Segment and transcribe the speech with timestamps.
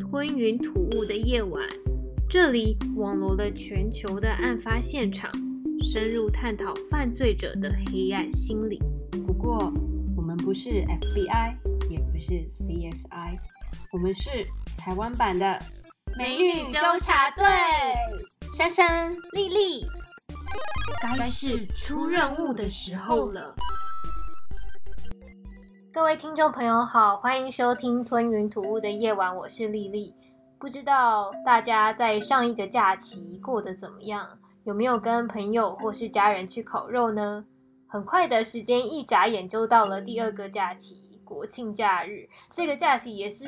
[0.00, 1.62] 吞云吐雾的夜晚，
[2.28, 5.30] 这里网罗了全球的案发现场，
[5.92, 8.80] 深入探讨犯罪者的黑暗心理。
[9.26, 9.72] 不过，
[10.16, 11.54] 我们不是 FBI，
[11.90, 13.38] 也不是 CSI，
[13.92, 14.30] 我们是
[14.76, 15.62] 台湾版的
[16.16, 17.44] 美女纠察队。
[18.56, 19.86] 珊珊、丽丽，
[21.00, 23.54] 该是出任务的时候了。
[25.92, 30.14] 各位听众朋友好，欢迎收听《吞云吐雾的夜晚》，我是丽丽。
[30.56, 34.38] 不知道大家在上一个假期过得怎么样？
[34.62, 37.44] 有没有跟朋友或是家人去烤肉呢？
[37.88, 42.28] 很快的时间一眨眼就到了第二个假期——国庆假日。
[42.48, 43.46] 这个假期也是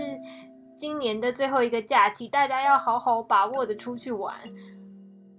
[0.76, 4.34] 今年的最后一个假期，大家要好好把握的出去玩。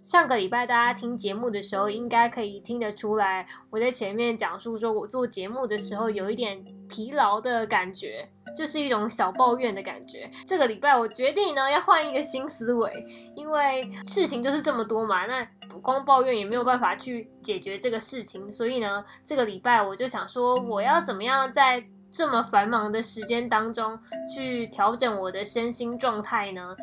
[0.02, 6.62] 上个礼拜大家听节目的时候，应该可以听得出来，我在前面讲述说我做节目的时候有一点
[6.94, 10.30] 疲劳的感觉，就是一种小抱怨的感觉。
[10.46, 12.92] 这个礼拜我决定呢要换一个新思维，
[13.36, 15.44] 因为事情就是这么多嘛，那
[15.82, 24.00] 光抱怨也没有办法去解决这个事情，所以呢，这个礼拜我就想说，我要怎么样在这么繁忙的时间当中
[24.36, 26.76] 去调整我的身心状态呢？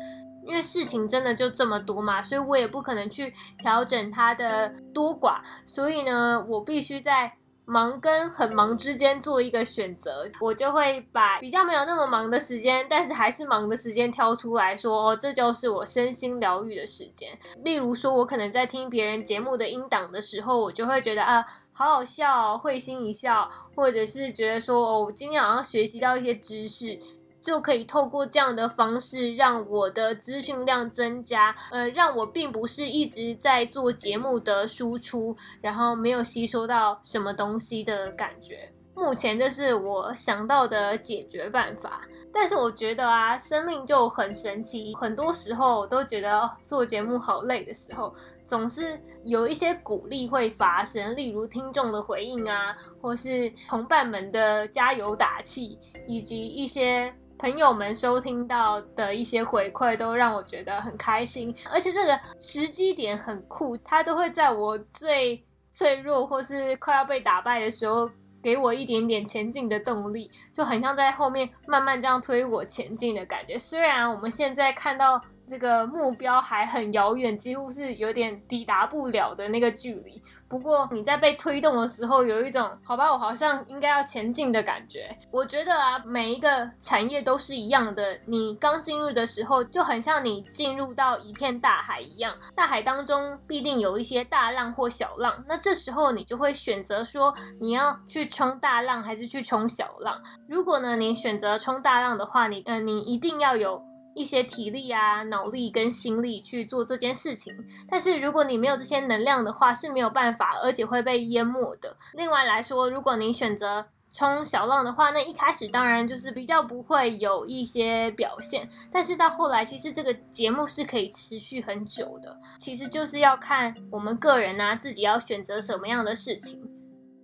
[0.43, 7.31] 因为事情真的就这么多嘛，所以我也不可能去调整它的多寡，所以呢，我必须在
[7.65, 10.29] 忙跟很忙之间做一个选择。
[10.39, 17.37] 我就会把比较没有那么忙的时间，但是还是忙的时间挑出来说，哦，这就是我身心疗愈的时间。
[17.63, 26.99] 例如说，我可能在听别人节目的音档的时候，我就会觉得啊，好好笑，会心一笑，或者是觉得说，哦，我今天好像学习到一些知识。
[27.41, 38.71] 就可以透过这样的方式让我的资讯量增加，呃，让我并不是一直在做节目的输出，然后没有吸收到什么东西的感觉。
[38.93, 42.01] 目前这是我想到的解决办法。
[42.33, 48.13] 但是我觉得啊，生命就很神奇，很多时候都觉得做节目好累的时候，
[48.45, 57.13] 总是有一些鼓励会发生，例如听众的回应啊，或是同伴们的加油打气，以及一些。
[57.41, 68.07] 朋友们收听到的一些回馈都让我觉得很开心，而且这个时机点很酷，它都会在我最脆弱或是快要被打败的时候，
[68.43, 73.57] 给我一点点前进的动力，就很像在后面慢慢这样推我前进的感觉。
[73.57, 75.19] 虽然我们现在看到。
[75.51, 80.21] 这个目标还很遥远，几乎是有点抵达不了的那个距离。
[80.47, 85.13] 不过你在被推动的时候，有一种好吧，我好像应该要前进的感觉。
[85.29, 88.17] 我觉得啊，每一个产业都是一样的。
[88.25, 95.43] 你刚进入的时候，就很像你进入到一片大海一样，大海当中必定有一些大浪或小浪。
[95.45, 100.17] 那这时候你就会选择说，你要去冲大浪还是去冲小浪？
[100.47, 103.90] 如果呢，你选择冲大浪的话，你嗯，你一定要有。
[104.13, 107.53] 一些体力啊、脑力跟心力去做这件事情，
[107.89, 111.95] 但是如果你没有这些能量的话，是没有办法，而且会被淹没的。
[112.13, 122.37] 另外来说，如果你选择冲小浪的话，那一开始当然就是比较不会有一些表现，但是到后来，其实这个节目是可以持续很久的。
[122.59, 126.61] 其实就是要看我们个人啊，自己要选择什么样的事情。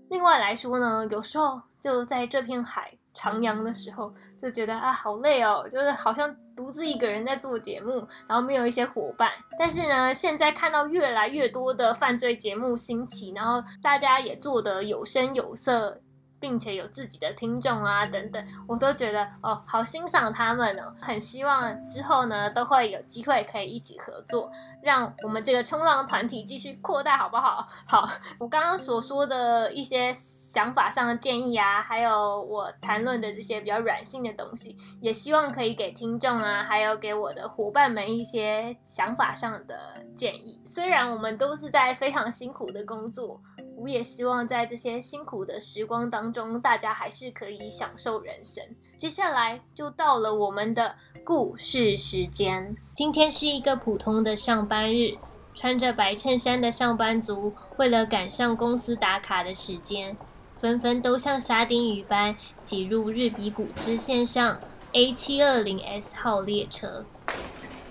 [0.09, 2.97] 另外来说呢，有时候就在这片海。
[3.19, 9.31] 徜徉的时候就觉得啊好累哦，就是好像独自一个人在做节目，然后没有一些伙伴。
[9.59, 16.01] 但是呢，现在看到越来越多的犯罪节目兴起，然后大家也做得有声有色。
[16.39, 27.67] 并且有自己的听众啊，等等，我都觉得哦，好欣赏他们哦，很希望之后呢都会有机会可以一起合作，让我们这个冲浪团体继续扩大，好不好？
[27.85, 28.07] 好，
[28.39, 40.61] 我刚刚所说的一些想法上的建议啊，还有我谈论的这些比较软性的东西，也希望可以给听众啊，还有给我的伙伴们一些想法上的建议。
[40.63, 43.41] 虽然我们都是在非常辛苦的工作。
[43.79, 48.63] 我也希望在这些辛苦的时光当中，大家还是可以享受人生。
[48.97, 52.75] 接下来就到了我们的故事时间。
[52.95, 55.15] 今天是一个普通的上班日，
[55.53, 60.17] 穿着白衬衫的上班族为了赶上公司打卡的时间，
[60.59, 64.59] 纷纷都像沙丁鱼般挤入日比谷支线上
[64.93, 67.05] A 七二零 S 号列车。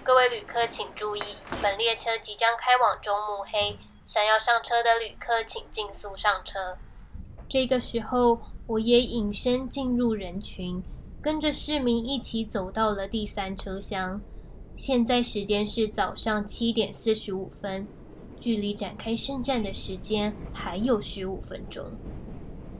[0.02, 1.22] 各位旅客请注意，
[1.62, 3.78] 本列车即将开往中目黑。
[4.16, 6.78] 想要上车的旅客，请尽速上车。
[7.46, 10.82] 这个时候，我也隐身进入人群，
[11.20, 14.18] 跟着市民一起走到了第三车厢。
[14.74, 17.86] 现在时间是早上七点四十五分，
[18.40, 21.84] 距离展开圣战的时间还有十五分钟。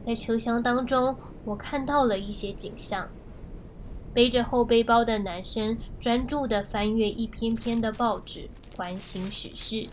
[0.00, 3.06] 在车厢当中，我看到了一些景象。
[4.14, 9.86] 背着后背包的男生专注地翻阅一篇篇的报纸，关心时事。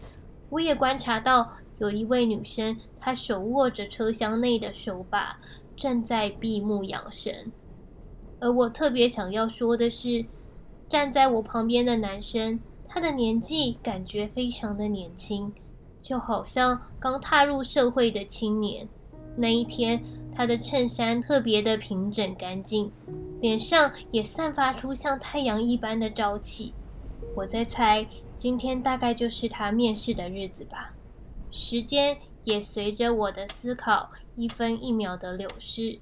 [0.54, 5.36] 我也观察到有一位女生，她手握着车厢内的手把，
[5.76, 7.52] 正在闭目养神。
[8.40, 10.24] 而我特别想要说的是，
[10.88, 15.52] 站在我旁边的男生，他的年纪感觉非常的年轻，
[16.00, 18.88] 就好像刚踏入社会的青年。
[19.36, 20.04] 那一天，
[20.36, 22.92] 他的衬衫特别的平整干净，
[23.42, 26.76] 脸上也散发出像太阳一般的朝气。
[27.36, 30.94] 我在猜，今天大概就是他面试的日子吧。
[31.52, 36.00] 时间也随着我的思考一分一秒的流逝。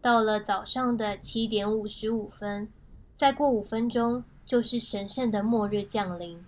[0.00, 2.68] 到了早上的七点五十五分，
[3.16, 6.44] 再过五分钟就是神圣的末日降临。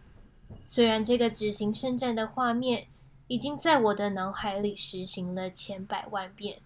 [0.63, 2.87] 虽然这个执行圣战的画面
[3.27, 6.61] 已经在我的脑海里实行了千百万遍，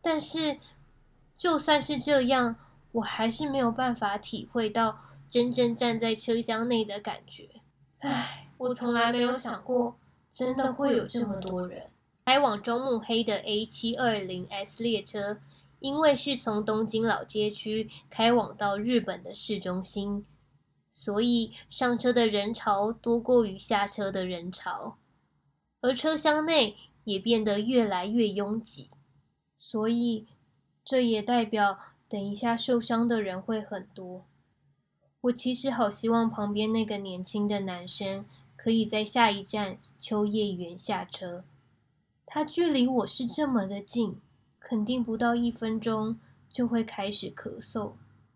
[0.00, 0.58] 但是
[1.36, 2.56] 就算是这样，
[2.92, 4.98] 我还是没有办法体会到
[5.36, 7.46] 真正站在车厢内的感觉。
[7.98, 9.98] 唉，我从来没有想过，
[10.30, 11.90] 真的会有这么多人。
[12.24, 15.38] 开往中目黑的 A 七二零 S 列车。
[15.80, 20.24] 因为是从东京老街区开往到日本的市中心，
[20.90, 24.96] 所以上车的人潮多过于下车的人潮，
[25.82, 28.88] 而车厢内也变得越来越拥挤，
[29.58, 30.26] 所以
[30.82, 31.78] 这也代表
[32.08, 34.24] 等一下受伤的人会很多。
[35.26, 38.24] 我其实好希望旁边那个年轻的男生
[38.54, 41.42] 可以在下一站秋叶原下车，
[42.24, 44.20] 他距离我是这么的近。
[44.60, 46.18] 肯定不到一分钟
[46.48, 47.92] 就会开始咳嗽，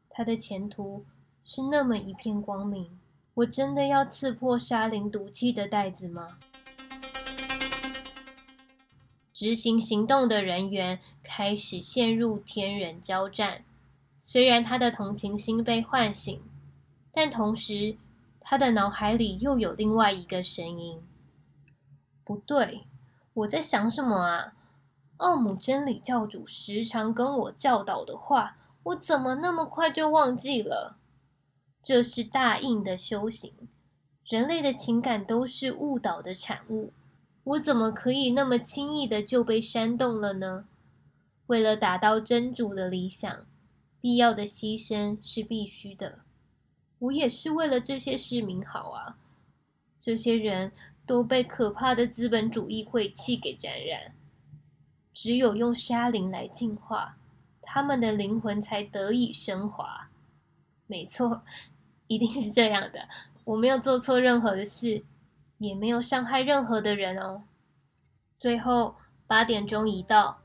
[0.08, 1.04] 他的前途
[1.44, 2.88] 是那么一片光明。
[3.34, 6.38] 我真的要刺破沙林毒气的袋子吗？
[9.32, 13.64] 执行行动的人员开始陷入天人交战。
[14.20, 16.40] 虽然他的同情心被唤醒，
[17.12, 17.96] 但同时
[18.40, 21.02] 他的脑海里又有另外一个声音：
[22.24, 22.84] 不对，
[23.34, 24.54] 我在想什么啊？
[25.18, 30.96] 奥姆真理教主时常跟我教导的话，我怎么那么快就忘记了？
[31.82, 33.52] 这是大印的修行，
[34.24, 36.92] 人类的情感都是误导的产物，
[37.44, 40.66] 我怎么可以那么轻易的就被煽动了呢？
[41.46, 43.44] 为了达到真主的理想，
[44.00, 46.20] 必要的牺牲是必须的。
[47.00, 49.17] 我也是为了这些市民好啊！
[49.99, 50.73] 这些人
[51.06, 54.14] 都被可怕的资本主义晦气给沾染。
[55.12, 57.17] 只有用沙林来净化，
[57.62, 60.08] 他们的灵魂才得以升华。
[60.87, 61.43] 没错，
[62.06, 63.08] 一定是这样的。
[63.44, 65.03] 我没有做错任何的事，
[65.58, 67.43] 也没有伤害任何的人哦。
[68.38, 68.96] 最后
[69.26, 70.41] 八点钟一到，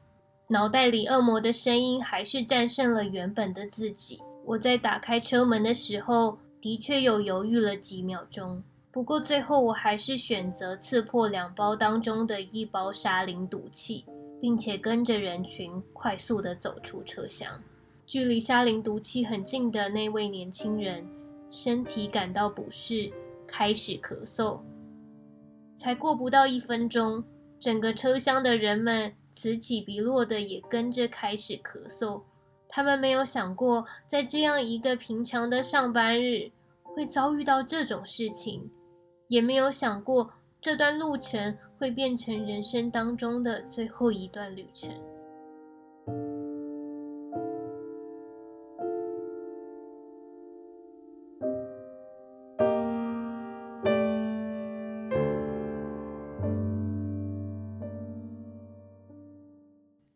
[0.47, 4.21] 脑袋里恶魔的声音还是战胜了原本的自己。
[4.45, 8.63] 我在打开车门的时候，的确有犹豫了几秒钟。
[8.91, 14.03] 不过最后我还是选择刺破两包当中的一包沙林毒气。
[14.41, 17.49] 并且跟着人群快速的走出车厢，
[18.05, 21.03] 距离沙林毒气很近的那位年轻人
[21.49, 23.11] 身体感到不适，
[23.47, 24.59] 开始咳嗽。
[25.75, 27.23] 才过不到一分钟，
[27.59, 32.21] 整个车厢的人们此起彼落的也跟着开始咳嗽。
[32.67, 36.51] 他们没有想过，在这样一个平常的上班日
[36.95, 38.71] 会遭遇到这种事情，
[39.27, 40.31] 也没有想过
[40.61, 41.57] 这段路程。
[41.77, 44.89] 会变成人生当中的最后一段旅程。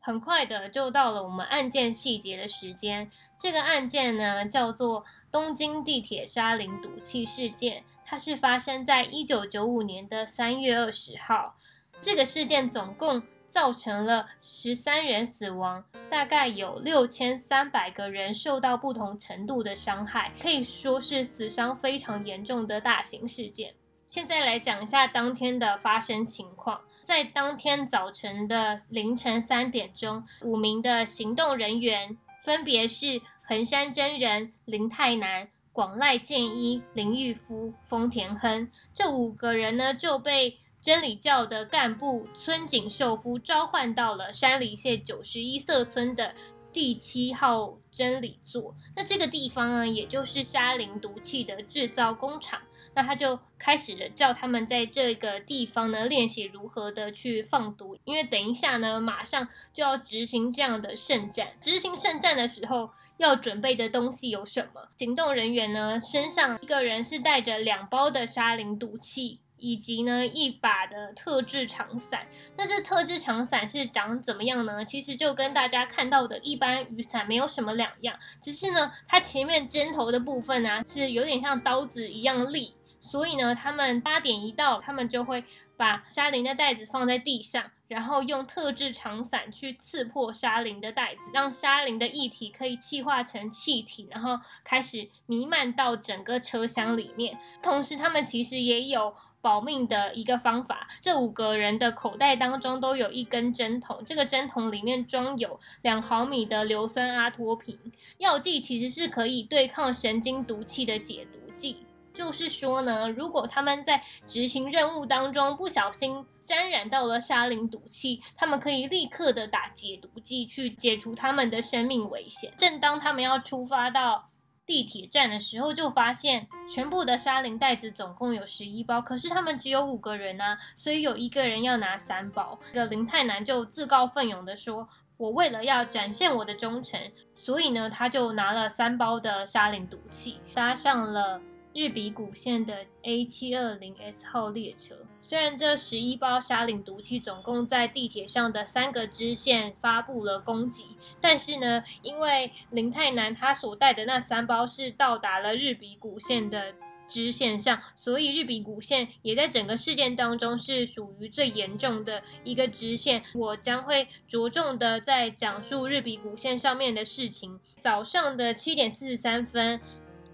[0.01, 3.12] 很快的就到了我们案件细节的时间。
[3.38, 7.84] 这个案件呢，叫做东京地铁沙林毒气事件。
[8.06, 11.56] 它是发生在一九九五年的三月二十号。
[12.02, 23.76] 这个事件总共造成了十三人死亡，大概有六千三百个人受到不同程度的伤害，可以说是死伤非常严重的大型事件。
[24.08, 26.82] 现在来讲一下当天的发生情况。
[27.04, 35.50] 在当天早晨的凌晨三点钟，五名的行动人员分别是横山真人、林泰南。
[35.72, 46.36] 广濑健一、林玉夫、丰田亨这五个人呢，就被真理教的干部村井秀夫召唤到了山梨县九十一色村的
[46.74, 48.75] 第七号真理座。
[48.96, 52.62] 那这个地方呢，也就是沙林毒气的制造工厂。
[52.94, 61.48] 那他就开始了叫他们在这个地方呢练习如何的去放毒，因为等一下呢，马上就要执行这样的圣战。
[61.62, 62.91] 执行圣战的时候。
[63.20, 64.90] 要准备的东西有什么。
[64.98, 69.40] 行动人员呢，身上一个人是带着两包的沙林毒气。
[69.62, 72.26] 以及呢，一把的特制长伞。
[72.56, 74.86] 那这特制长伞是长怎么样呢？
[74.86, 82.74] 其实就跟大家看到的一般雨伞没有什么两样，只是呢，它前面尖头的部分呢是有点像刀子一样利。
[83.02, 85.44] 所以呢，他们八点一到，他们就会
[85.76, 97.38] 把沙林的袋子放在地上，然后用特制长伞去刺破沙林的袋子，让沙林的液体可以气化成气体，然后开始弥漫到整个车厢里面。
[97.62, 99.13] 同时，他们其实也有。
[99.41, 107.79] 保命的一个方法，这五个人的口袋当中都有一根针筒，这个针筒里面装有两毫米的硫酸阿托品
[108.17, 111.77] 药剂，其实是可以对抗神经毒气的解毒剂。
[112.13, 122.54] 就是说呢，如果他们在执行任务当中不小心沾染到了沙林毒气，他们可以立刻的打解毒剂去解除他们的生命危险。
[122.58, 124.25] 正当他们要出发到。
[124.66, 132.60] 地铁站的时候就发现，全部的沙林袋子总共有十一包，可是他们只有五个人啊，所以有一个人要拿三包。
[132.72, 134.88] 这个林泰南就自告奋勇的说
[135.18, 137.01] ：“我为了要展现我的忠诚，
[137.34, 156.74] 所以呢，他就拿了三包的沙林毒气，搭上了。”日比谷线的 A 七二零 S 号列车，虽然这十一包沙林毒气总共在地铁上的三个支线发布了攻击，但是呢，因为林泰南他所带的那三包是到达了日比谷线的
[157.08, 163.22] 支线上，所以日比谷线也在整个事件当中是属于最严重的一个支线。
[163.36, 167.60] 我将会着重的在讲述日比谷线上面的事情。
[167.80, 169.80] 早上的七点四十三分。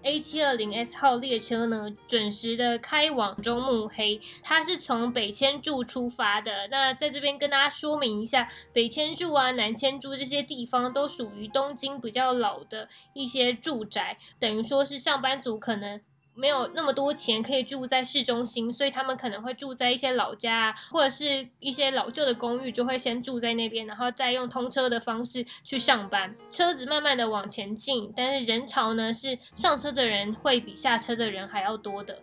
[0.06, 6.68] A 七二零 S 号列车呢，准时的开往中目黑，它是从北千住出发的。
[6.68, 16.00] 那在这边跟大家说明一下，北千住啊、南千住这些地方都属于东京比较老的一些住宅，等于说是上班族可能。
[16.36, 26.34] 没有那么多钱可以住在市中心，所以他们可能会住在一些老家或者是一些老旧的公寓，就会先住在那边，然后再用通车的方式去上班。
[26.50, 32.18] 车子慢慢的往前进，但是人潮呢是上车的人会比下车的人还要多的。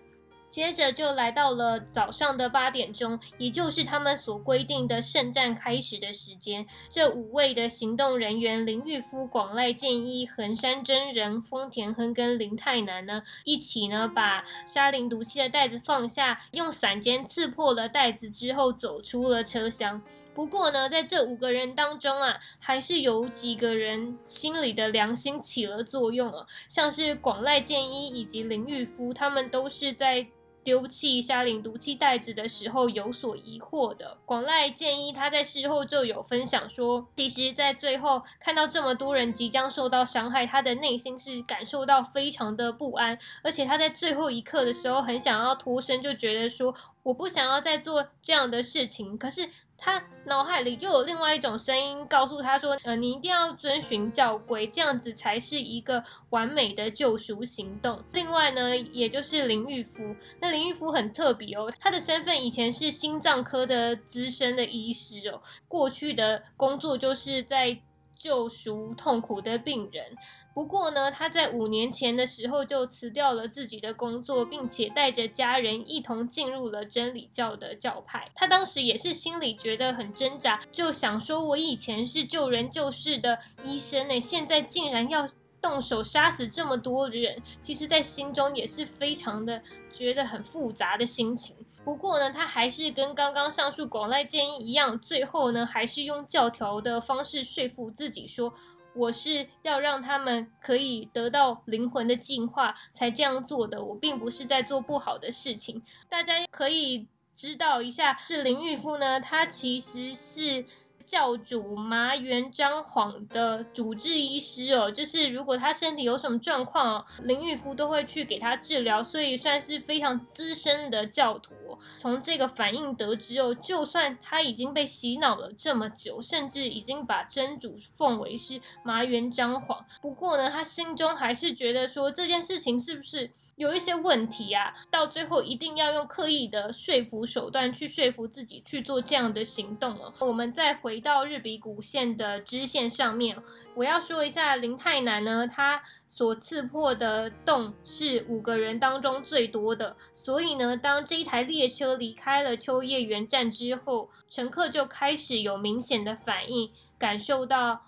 [0.53, 6.63] 接着就来到了早上的八点钟，也就是他们所规定的圣战开始的时间。
[6.91, 19.99] 这五位的行动人员林玉夫、广濑健一、横山真人、丰田亨跟林泰南呢，一起呢把沙林毒气的袋子放下，用伞尖刺破了袋子之后，走出了车厢。
[20.35, 30.27] 不过呢，在这五个人当中啊，还是有几个人心里的良心起了作用啊，像是广濑健一以及林玉夫，他们都是在。
[30.63, 49.49] 丢弃沙林毒气袋子的时候有所疑惑的广濑建一，他在事后就有分享说，其实，在最后看到这么多人即将受到伤害，他的内心是感受到非常的不安，而且他在最后一刻的时候很想要脱身，就觉得说，我不想要再做这样的事情，可是。
[49.77, 67.77] 他脑海里又有另外一种声音告诉他说：“呃，你一定要遵循教规，这样子才是一个完美的救赎行动。”另外呢，也就是林玉夫，那林玉夫很特别哦，他的身份以前是心脏科的资深的医师哦，过去的工作就是在
[68.15, 70.15] 救赎痛苦的病人。
[70.53, 78.31] 不过呢，他在五年前的时候就辞掉了自己的工作，并且带着家人一同进入了真理教的教派。
[78.35, 85.27] 他当时也是心里觉得很挣扎，就想说：“我以前是救人救世的医生呢，现在竟然要
[85.59, 91.55] 动手杀死这么多人。”其实，在心中也是非常的觉得很复杂的心情。
[91.83, 98.53] 不过呢，他还是跟刚刚上述广濑建议一样，最后呢，还是用教条的方式说服自己说。
[98.95, 105.81] 我是要让他们可以得到灵魂的进化才这样做的，我并不是在做不好的事情。
[106.09, 110.65] 大家可以知道一下，是林玉夫呢，他其实是。
[111.03, 121.53] 教主麻原彰晃的主治医师哦，就是如果他身体有什么状况哦，林玉夫都会去给他治疗，所以算是非常资深的教徒。
[121.97, 133.29] 从这个反应得知哦，就算他已经被洗脑了这么久，甚至已经把真主奉为是麻原彰晃，不过呢，他心中还是觉得说这件事情是不是？
[133.55, 140.13] 有一些问题啊，到最后一定要用刻意的说服手段去说服自己去做这样的行动哦。
[140.19, 143.37] 我们再回到日比谷线的支线上面，
[143.75, 157.83] 我要说一下林太南呢，他所刺破的洞是五个人当中最多的，所以呢，当这一台列车离开了秋叶原站之后，乘客就开始有明显的反应，感受到。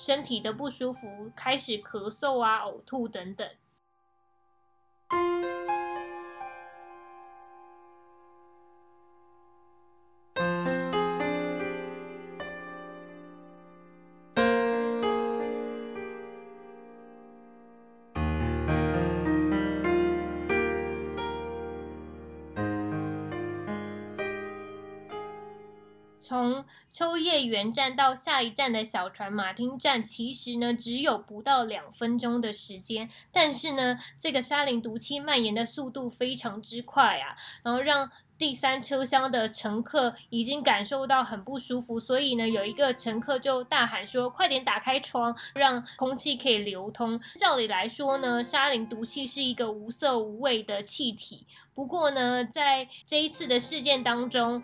[0.00, 3.44] 身体的不舒服，开始咳嗽啊、呕吐等等。
[5.10, 5.77] Thank you.
[26.28, 54.62] 从秋叶原站到下一站的小船马町站，其实呢只有不到两分钟的时间，但是呢，这个沙林毒气蔓延的速度非常之快啊，然后让第三车厢的乘客已经感受到很不舒服，所以呢，有一个乘客就大喊说：“快点打开窗，让空气可以流通。”照理来说呢，沙林毒气是一个无色无味的气体，不过呢，在这一次的事件当中。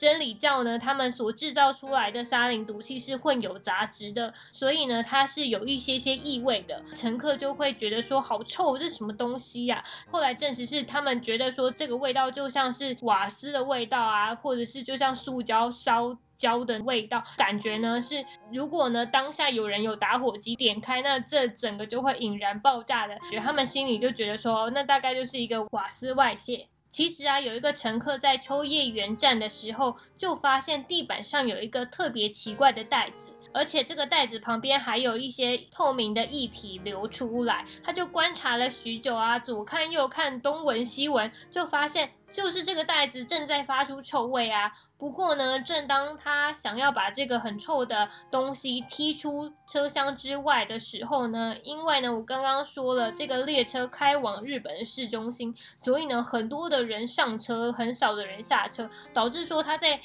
[0.00, 6.82] 真理教呢，他们所制造出来的沙林毒气是混有杂质的，所以呢，它是有一些些异味的。
[6.94, 9.84] 乘客就会觉得说好臭，这是什么东西呀？
[10.10, 23.14] 后来证实是他们觉得说这个味道就像是瓦斯的味道啊，或者是就像塑胶烧焦的味道，感觉呢是如果呢当下有人有打火机点开，那这整个就会引燃爆炸的。
[23.30, 26.68] 觉得他们心里就觉得说，那大概就是一个瓦斯外泄。
[26.90, 37.64] 其实啊，有一个乘客在秋叶原站的时候，就发现地板上有一个特别奇怪的袋子，而且这个袋子旁边还有一些透明的液体流出来。
[37.84, 42.10] 他就观察了许久啊，左看右看，东闻西闻，就发现。
[42.30, 44.72] 就是这个袋子正在发出臭味啊！
[44.96, 60.00] 不过呢，正当他想要把这个很臭的东西踢出车厢之外的时候呢，因为呢，我刚刚说了，这个列车开往日本市中心，所以呢，很多的人上车，很少的人下车，导致说他在。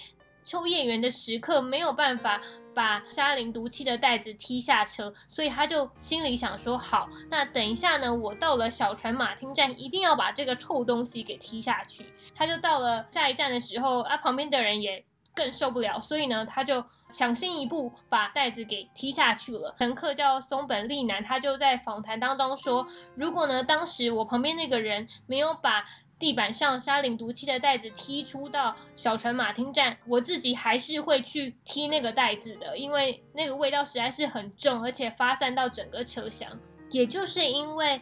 [0.47, 2.39] 秋叶原的时刻没有办法
[2.75, 12.05] 把沙林毒气的袋子踢下车，所以他就心里想说：好，那等一下呢，我到了小船马町站，一定要把这个臭东西给踢下去。
[12.35, 19.73] 他就到了下一站的时候，啊，旁边的人也更受不了，所以呢，他就抢先一步把袋子给踢下去了。
[19.79, 25.85] 乘客叫松本利男，他就在访谈当中说：如果呢，当时我旁边那个人没有把。
[26.17, 36.49] 地板上沙林毒气的袋子踢出到小船马町站，我自己还是会去踢那个袋子的，因为那个味道实在是很重，而且发散到整个车厢。
[36.91, 37.99] 也就是因为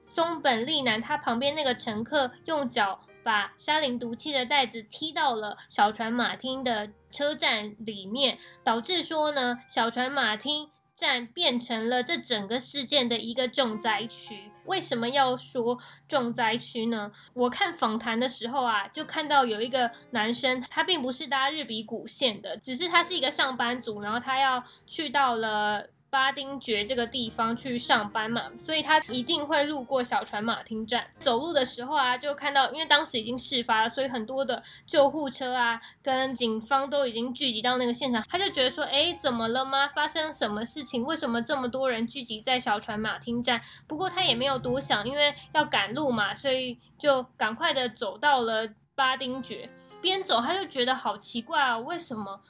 [0.00, 10.70] 松本利男他旁边那个乘客用脚把沙林毒气的袋子踢到了小船马町的车站里面，导致说呢，小船马町。
[10.94, 14.50] 站变成了这整个事件的一个重灾区。
[14.66, 17.10] 为什么要说重灾区呢？
[17.34, 25.88] 我看访谈的时候啊，就看到有一个男生，他并不是搭日比谷线的，只是他是一个上班族，然后他要去到了。
[26.12, 31.06] 巴丁爵这个地方去上班嘛，所以他一定会路过小船马町站。
[31.18, 38.22] 走路的时候啊，就看到，因为当时已经事发了，所以很多的救护车啊，跟警方都已经聚集到那个现场。
[38.28, 39.88] 他就觉得说，哎，怎么了吗？
[39.88, 41.02] 发生什么事情？
[41.02, 43.62] 为什么这么多人聚集在小船马町站？
[43.86, 49.70] 不过他也没有多想，因为要赶路嘛，所以就赶快的走到了巴丁爵。
[50.02, 52.42] 边走他就觉得好奇怪啊，为什么？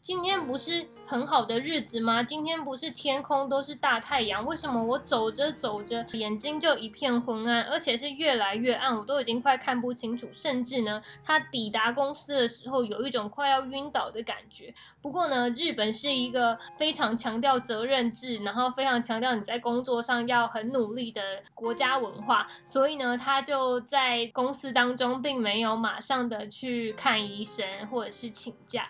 [0.00, 2.22] 今天不是很好的日子吗？
[2.22, 14.72] 今天不是天空都是大太阳，为什么我走着走着眼睛就一片昏暗，而且是越来越暗，我都已经快看不清楚，甚至呢，他抵达公司的时候有一种快要晕倒的感觉。
[15.02, 21.20] 不过呢，日本是一个非常强调责任制，然后非常强调你在工作上要很努力的
[21.54, 28.88] 国家文化，所以呢，他就在公司当中并没有马上的去看医生或者是请假。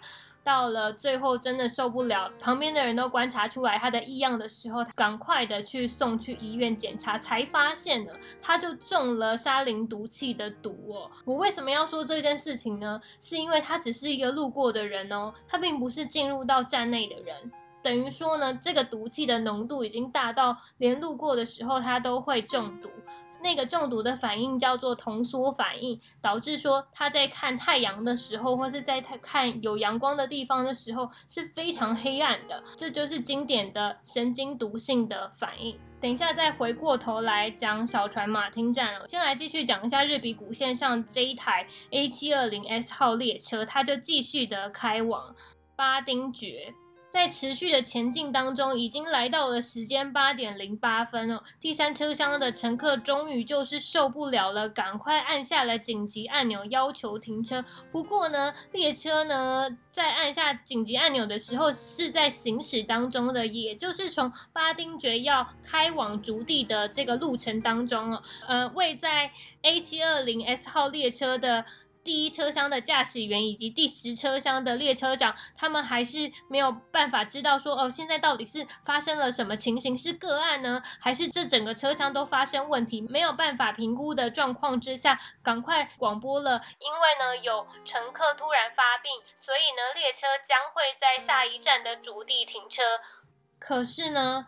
[0.49, 11.11] 到了最后真的受不了，旁边的人都观察出来他的异样的时候，他赶快的去送去医院检查，才发现呢，他就中了沙林毒气的毒哦。
[11.27, 12.99] 我为什么要说这件事情呢？
[13.21, 17.53] 是因为他只是一个路过的人哦，他并不是进入到站内的人。
[17.83, 22.91] 等于说呢，这个毒气的浓度已经大到连路过的时候它都会中毒。
[23.41, 32.61] 那个中毒的反应叫做瞳缩反应，导致说他在看太阳的时候，或是在他看有阳光的地方的时候是非常黑暗的。
[32.77, 35.79] 这就是经典的神经毒性的反应。
[36.01, 45.35] 等一下再回过头来讲小船马汀站了，先来继续讲一下日比谷线上这一台 A 七二零 S 号列车，它就继续的开往
[45.77, 46.75] 巴丁爵。
[47.11, 51.42] 在持续的前进当中，已经来到了时间八点零八分哦。
[51.59, 57.64] 第三车厢的乘客终于就是受不了了，赶快按下了紧急按钮，要求停车。
[57.90, 68.23] 不过呢，列车呢在按下紧急按钮的时候是在行驶当中的，也就是从巴丁爵要开往竹地的这个路程当中哦。
[68.47, 69.31] 呃，位在
[69.62, 71.64] A 七二零 S 号列车的。
[72.05, 83.01] 第一车厢的驾驶员以及第十车厢的列车长，他们还是没有办法知道说哦，现在到底是发生了什么情形，是个案呢，还是这整个车厢都发生问题？
[83.03, 92.83] 没有办法评估的状况之下，赶快广播了，因为呢有乘客突然发病，所以呢列车将会在下一站的主地停车。
[93.59, 94.47] 可是呢？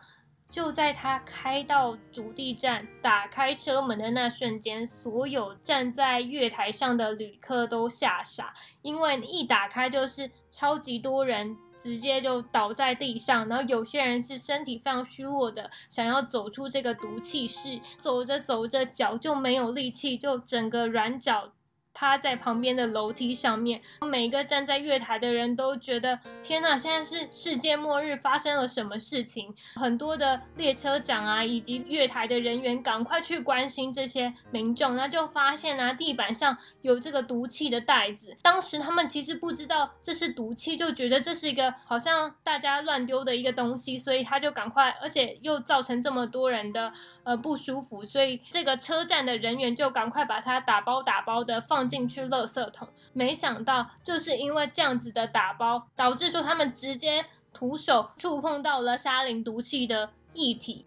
[0.51, 21.53] 就在他开到主地站，打开车门的那瞬间，所有站在月台上的旅客都吓傻，因为一打开就是超级多人，直接就倒在地上，然后有些人是身体非常虚弱的，想要走出这个毒气室，走着走着脚就没有力气，就整个软脚。
[21.93, 29.53] 趴在旁边的楼梯上面，每一个站在月台的人都觉得天呐，现在是世界末日，发生了什么事情？
[29.75, 38.37] 很多的列车长啊，以及月台的人员赶快去关心这些民众，那就发现啊，地板上有这个毒气的袋子。
[38.41, 46.91] 当时他们其实不知道这是毒气，就觉得这是一个好像大家乱丢的一个东西，所以他就赶快，而且又造成这么多人的
[47.23, 51.80] 呃不舒服，所以这个车站的人员就赶快把它打包打包的放。
[51.81, 60.85] 放进去垃圾桶，没想到就是因为这样子的打包，导致说他们直接徒手触碰到了沙林毒气的液体。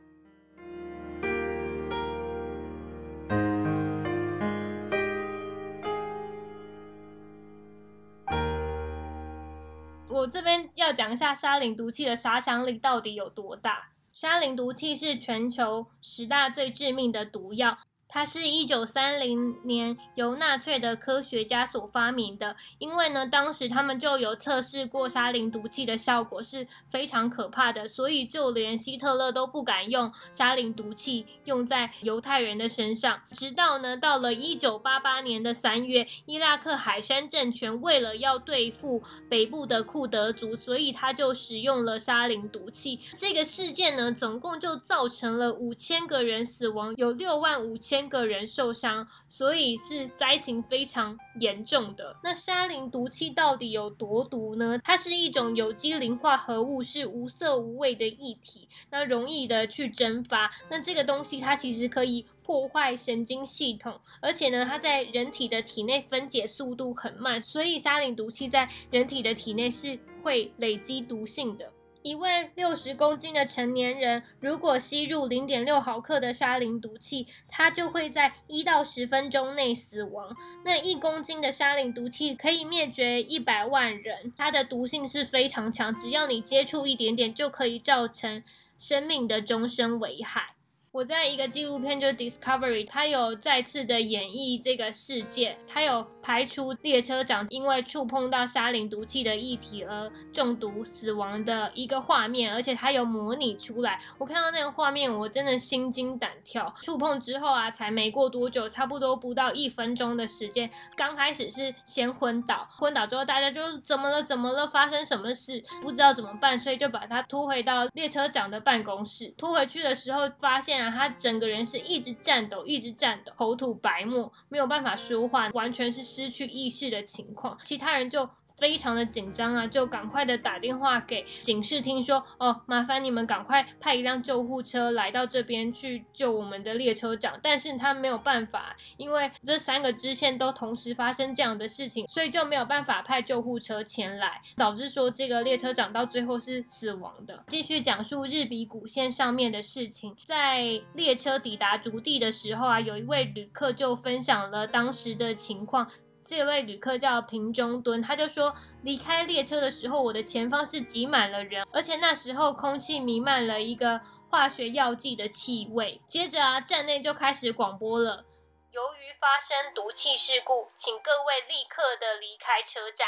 [10.08, 13.88] 我这边要讲一下沙林毒气的杀伤力到底有多大。
[14.12, 17.78] 沙林毒气是全球十大最致命的毒药。
[18.14, 33.20] 它是一九三零年由纳粹的科学家所发明的，因为呢，当时他们就有测试过沙林毒气的效果是非常可怕的，所以就连希特勒都不敢用沙林毒气用在犹太人的身上。
[33.32, 43.00] 直到呢，到了一九八八年的三月，伊拉克海山政权为了要对付北部的库德族，所以他就使用了沙林毒气。
[43.16, 48.03] 这个事件呢，总共就造成了五千个人死亡，有六万五千。
[48.08, 52.16] 个人受伤，所以是灾情非常严重的。
[52.22, 54.78] 那沙林毒气到底有多毒呢？
[54.84, 60.50] 它是一种有机磷化合物，是无色无味的液体，那容易的去蒸发。
[60.70, 71.72] 那这个东西它其实可以破坏神经系统，而且呢，它在人体的体内分解速度很慢，所以沙林毒气在人体的体内是会累积毒性的。
[72.04, 80.36] 一位六十公斤的成年人，如果吸入零点六毫克的沙林毒气，他就会在一到十分钟内死亡。
[80.66, 88.44] 那一公斤的沙林毒气可以灭绝一百万人，它的毒性是非常强，只要你接触一点点，就可以造成
[88.76, 90.53] 生命的终身危害。
[90.94, 103.98] 我在一个纪录片，就是 Discovery，他有再次的演绎这个事件，他有排除列车长因为触碰到沙林毒气的液体而中毒死亡的一个画面，而且他有模拟出来。
[104.18, 106.72] 我看到那个画面，我真的心惊胆跳。
[106.80, 114.22] 触碰之后啊，才没过多久，差不多不到一分钟的时间，刚开始是先昏倒，昏倒之后大家就是怎么了？
[114.22, 114.64] 怎么了？
[114.68, 115.60] 发生什么事？
[115.82, 119.34] 不知道怎么办，所以就把他拖回到列车长的办公室。
[119.36, 120.83] 拖回去的时候，发现。
[120.90, 127.56] 他整个人是一直颤抖，一直颤抖，口吐白沫，没有办法说话，完全是失去意识的情况。
[127.60, 128.28] 其他人就。
[128.56, 137.38] 非常的紧张啊，就赶快的打电话给警视厅说，哦，麻烦你们赶快派一辆救护车来到这边去救我们的列车长。
[137.42, 147.44] 但是他没有办法，因为这三个支线都同时发生这样的事情，所以就没有办法派救护车前来，导致说这个列车长到最后是死亡的。
[147.48, 155.90] 继续讲述日比谷线上面的事情，在列车抵达竹地的时候啊，有一位旅客就分享了当时的情况。
[156.24, 166.00] 这位旅客叫平中敦，他就说，离开列车的时候，我的前方是挤满了人，而且那时候空气弥漫了一个化学药剂的气味。
[166.06, 168.24] 接着啊，站内就开始广播了，
[168.72, 173.06] 由于发生毒气事故，请各位立刻的离开车站。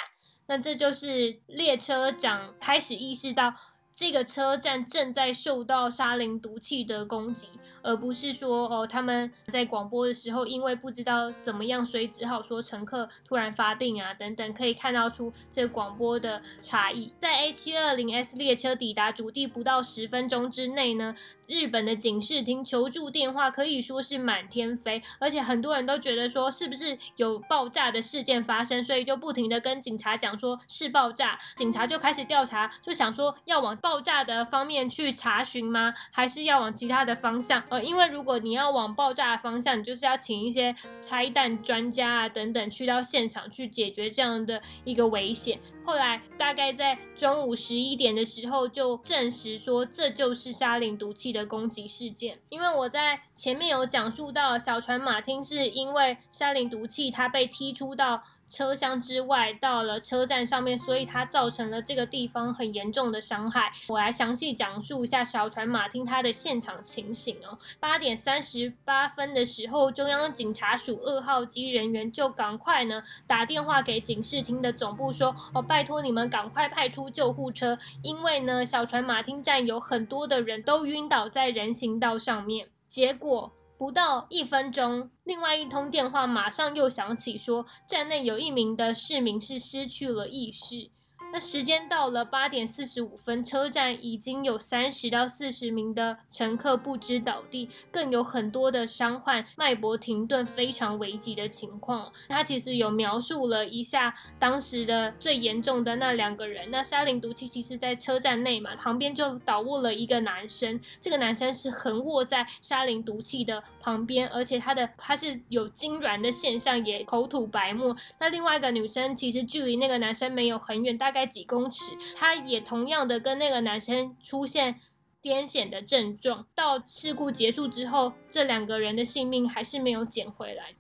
[0.49, 3.55] 那这就是列车长开始意识到。
[3.97, 7.49] 这个车站正在受到沙林毒气的攻击，
[7.81, 17.15] 而不是说哦他们在广播的时候因为不知道怎么样，所以只好说乘客突然发病啊等等，可以看到出这广播的差异。
[17.19, 21.15] 在 A 七二零 S 列车抵达主地不到十分钟之内呢，
[21.47, 35.95] 日本的警视厅求助电话可以说是满天飞，而且很多人都觉得说是不是有爆炸的事件发生，所以就不停的跟警察讲说是爆炸，警察就开始调查，就想说要往爆炸的方面去查询吗？
[36.11, 37.63] 还是要往其他的方向？
[37.69, 45.61] 呃，因为如果你要往爆炸的方向，你就是要请一些拆弹专家啊等等去到现场去解决这样的一个危险。
[45.85, 52.41] 后来大概在中午十一点的时候，就证实说这就是沙林毒气的攻击事件。
[52.49, 58.25] 因为我在前面有讲述到，小船马汀是因为沙林毒气，他被踢出到。
[58.49, 63.73] 车厢之外，到了车站上面，所以它造成了这个地方很严重的伤害。
[63.89, 67.59] 我来详细讲述一下小船马汀它的现场情形哦。
[67.81, 83.56] 八点三十八分的时候，中央警察署二号机人员就赶快呢打电话给警视厅的总部说：“哦，拜托你们赶快派出救护车，因为呢小船马汀站有很多的人都晕倒在人行道上面。”结果。
[83.79, 90.91] 不到一分钟，另外一通电话马上又响起，说站内有一名的市民是失去了意识。
[91.33, 102.11] 那时间到了八点四十五分，车站已经有三十到四十名的乘客不知倒地，更有很多的伤患，脉搏停顿，非常危急的情况。
[102.31, 106.71] 他其实有描述了一下当时的最严重的那两个人。
[106.71, 117.95] 那沙林毒气其实在车站内嘛，旁边就倒卧了一个男生，这个男生是横卧在沙林毒气的旁边，而且他的他是有痉挛的现象，也口吐白沫。
[118.19, 121.16] 那另外一个女生其实距离那个男生没有很远，大概。
[121.25, 124.81] 几公尺，他也同样的跟那个男生出现
[125.23, 126.47] 癫痫的症状。
[126.55, 130.75] 到事故结束之后，这两个人的性命还是没有捡回来。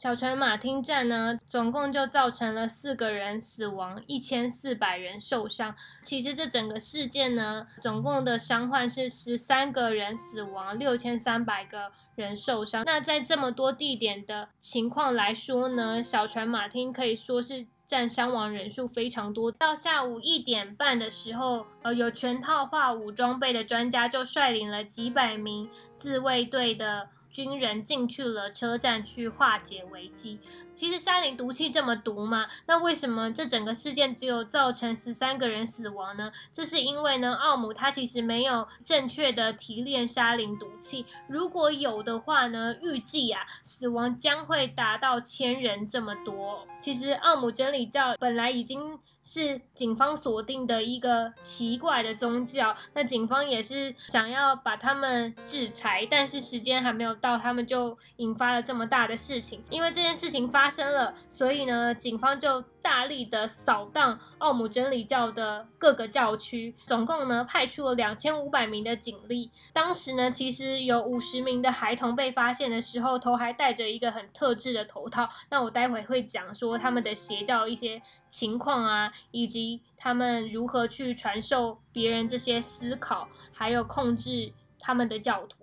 [0.00, 5.76] 小船马汀站呢，总共就造成了四个人死亡，一千四百人受伤。
[6.02, 12.82] 其实这整个事件呢，总共的伤患是十三个人死亡，六千三百个人受伤。
[12.86, 19.52] 那在这么多地点的情况来说呢，小船马汀可以说是占伤亡人数非常多。
[19.52, 27.10] 到下午一点半的时候，呃，有全套化武装备的专家就率领了几百名自卫队的。
[27.30, 30.40] 军人进去了车站去化解危机。
[30.72, 32.46] 其实沙林毒气这么毒吗？
[32.66, 36.32] 那为什么这整个事件只有造成十三个人死亡呢？
[36.52, 41.04] 这是因为呢，奥姆他其实没有正确的提炼沙林毒气。
[41.28, 46.66] 如果有的话呢，预计啊，死亡将会达到千人这么多。
[46.78, 59.62] 其实奥姆真理教本来已经是警方锁定的一个奇怪的宗教，那警方也是想要把他们制裁，但是时间还没有到，他们就引发了这么大的事情。
[59.68, 60.70] 因为这件事情发。
[60.70, 69.50] 生了，所以呢，警方就大力的扫荡奥姆真理教的各个教区，总共呢派出了两千五百名的警力。
[69.72, 75.28] 当时呢，其实有五十名的孩童被发现的时候，头还戴着一个很特制的头套。
[75.50, 85.59] 那我待会会讲说他们的邪教一些情况啊，以及他们如何去传授别人这些思考，还有控制他们的教徒。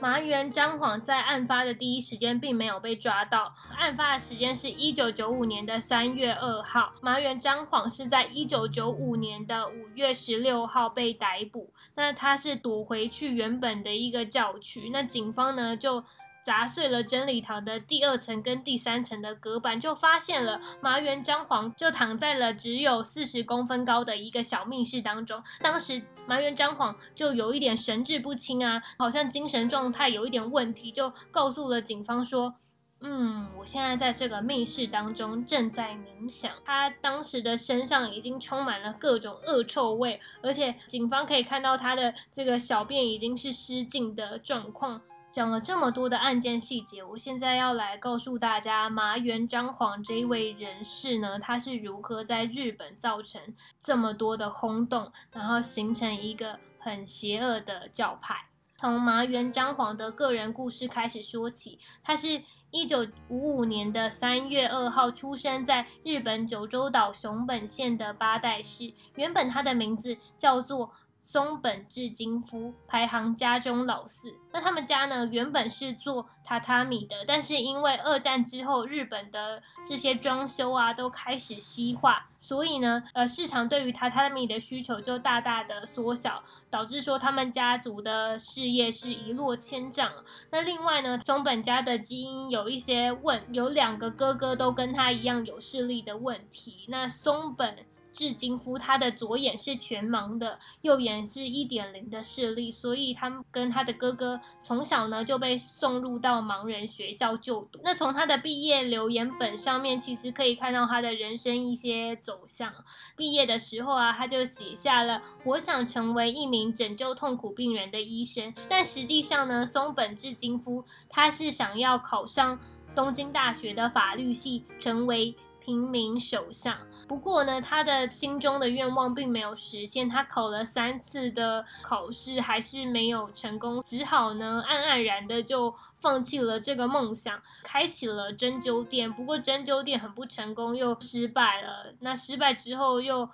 [0.00, 3.54] 麻原张晃在案发的第一时间并没有被抓到。
[3.76, 11.72] 案发的时间是一九九五年的三月二号，麻原张晃是在一九九五年的五月十六号被逮捕。
[11.94, 16.04] 那他是躲回去原本的一个教区，那警方呢就。
[16.44, 25.42] 砸碎了真理堂的第二层跟第三层的隔板，就发现了麻原彰晃就躺在了只有四十公分高的一个小密室当中。
[25.60, 32.54] 当时麻原彰晃就有一点神志不清啊，好像精神状态有一点问题，就告诉了警方说
[33.00, 45.02] ：“嗯，我现在在这个密室当中正在冥想。”他当时的身上已经充满了各种恶臭味，而且警方可以看到他的这个小便已经是失禁的状况。
[45.30, 53.40] 讲了这么多的案件细节，我现在要来告诉大家，麻原彰晃这一位人士呢，他是如何在日本造成
[53.78, 58.46] 这么多的轰动，然后形成一个很邪恶的教派。
[58.78, 61.78] 从麻原彰晃的个人故事开始说起。
[62.02, 68.94] 他是一九五五年的三月二号出生在日本九州岛熊本县的八代市。
[69.16, 70.92] 原本他的名字叫做。
[71.30, 74.32] 松本智金夫排行家中老四。
[74.50, 90.10] 那他们家呢，原本是做榻榻米的，但是因为二战之后，日本的这些装修啊都开始西化，所以呢，呃，市场对于榻榻米的需求就大大的缩小，导致说他们家族的事业是一落千丈。
[90.50, 96.86] 那另外呢，松本家的基因有一些问，有两个哥哥都跟他一样有视力的问题。
[96.88, 97.76] 那松本。
[98.12, 107.80] 智金夫他的左眼是全盲的，右眼是一点零的视力，所以他跟他的哥哥从小呢就被送入到盲人学校就读。
[107.84, 112.72] 那从他的毕业留言本上面，其实可以看到他的人生一些走向。
[113.16, 122.58] 毕业的时候啊，他就写下了“我想成为一名拯救痛苦病人的医生”，但实际上呢，松本智金夫他是想要考上
[122.94, 125.34] 东京大学的法律系，成为。
[125.68, 126.74] 平民首相。
[127.06, 130.08] 不过呢，他的心中的愿望并没有实现。
[130.08, 139.12] 他考了三次的考试，还是没有成功，只好呢，黯黯然的就放弃了这个梦想，开启了针灸店。
[139.12, 141.92] 不过针灸店很不成功，又失败了。
[142.00, 143.28] 那失败之后又。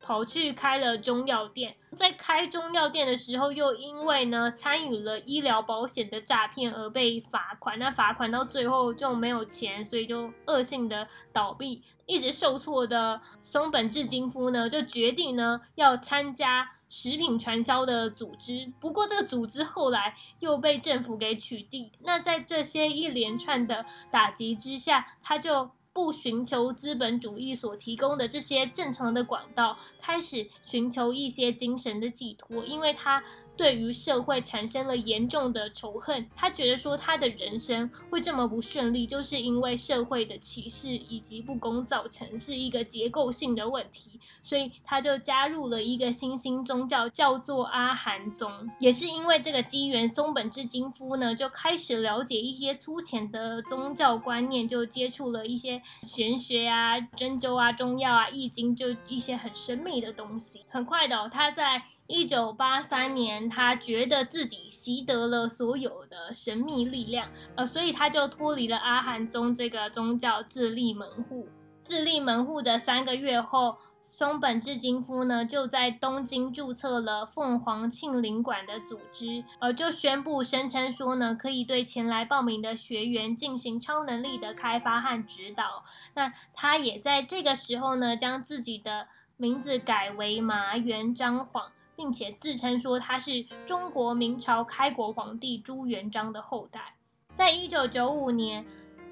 [0.00, 7.78] 跑去开了中药店，在开中药店的时候，又因为呢参与了医疗保险的诈骗而被罚款。
[7.78, 11.82] 那罚款到最后就没有钱，所以就恶性的倒闭。
[12.06, 18.72] 一直受挫的松本智金夫呢，就决定呢要参加食品传销的组织。
[18.80, 21.90] 不过这个组织后来又被政府给取缔。
[22.00, 25.70] 那在这些一连串的打击之下，他就。
[26.02, 33.22] 不寻求资本主义所提供的这些正常的管道，开始寻求一些精神的寄托，因为他。
[33.60, 48.50] 对于社会产生了严重的仇恨，他觉得说他的人生会这么不顺利，就是因为社会的歧视以及不公造成，是一个结构性的问题，所以他就加入了一个新兴宗教，叫做阿含宗。
[48.78, 60.64] 也是因为这个机缘，松本智金夫呢就开始了解一些粗浅的宗教观念，就接触了一些玄学啊、针灸啊、中药啊、易经，就一些很神秘的东西。
[60.70, 61.82] 很快的，他在。
[62.12, 71.48] 一九八三年，他觉得自己习得了所有的神秘力量，呃，所以他就脱离了阿含宗这个宗教，自立门户。
[71.84, 85.84] 自立门户的三个月后，松本智金夫呢就在东京注册了凤凰庆龄馆的组织，呃，就宣布声称说呢，可以对前来报名的学员进行超能力的开发和指导。
[86.14, 91.70] 那他也在这个时候呢，将自己的名字改为麻原彰晃。
[92.00, 96.94] 并且自称说他是中国明朝开国皇帝朱元璋的后代。
[97.34, 98.64] 在一九九五年，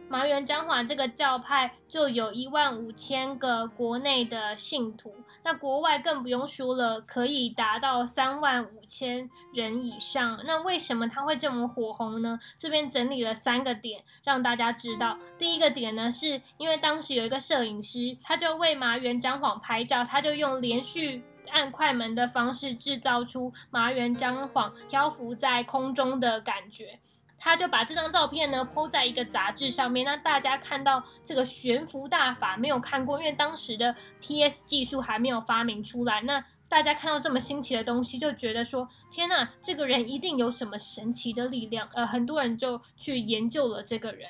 [0.09, 10.41] 麻原彰晃这个教派就有一万五千个国内的信徒，那国外更不用说了，可以达到三万五千人以上。
[10.47, 12.41] 那为什么他会这么火红呢？
[12.57, 15.19] 这边整理了三个点让大家知道。
[15.39, 21.23] 第一个点呢，是因为当时有一个摄影师，他就为麻原彰晃拍照，他就用连续。
[21.49, 26.99] 按快门的方式制造出麻原彰晃漂浮在空中的感觉，
[27.39, 44.29] 他就把这张照片呢铺在一个杂志上面，那大家看到这个悬浮大法没有看过，因为当时的 PS 技术还没有发明出来，那大家看到这么新奇的东西，就觉得说天呐，这个人一定有什么神奇的力量，呃，很多人就去研究了这个人。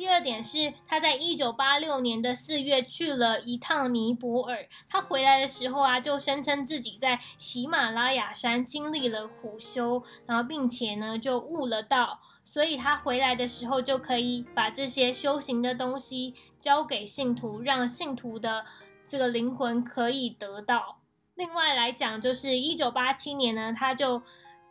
[0.00, 4.66] 第二点是，他在一九八六年的四月去了一趟尼泊尔。
[4.88, 18.64] 他回来的时候啊，就声称自己在喜马拉雅山经历了苦修，然后并且呢就悟了道，所以他回来的时候就可以把这些修行的东西交给信徒，让信徒的
[19.06, 21.00] 这个灵魂可以得到。
[21.34, 24.22] 另外来讲，就是一九八七年呢，他就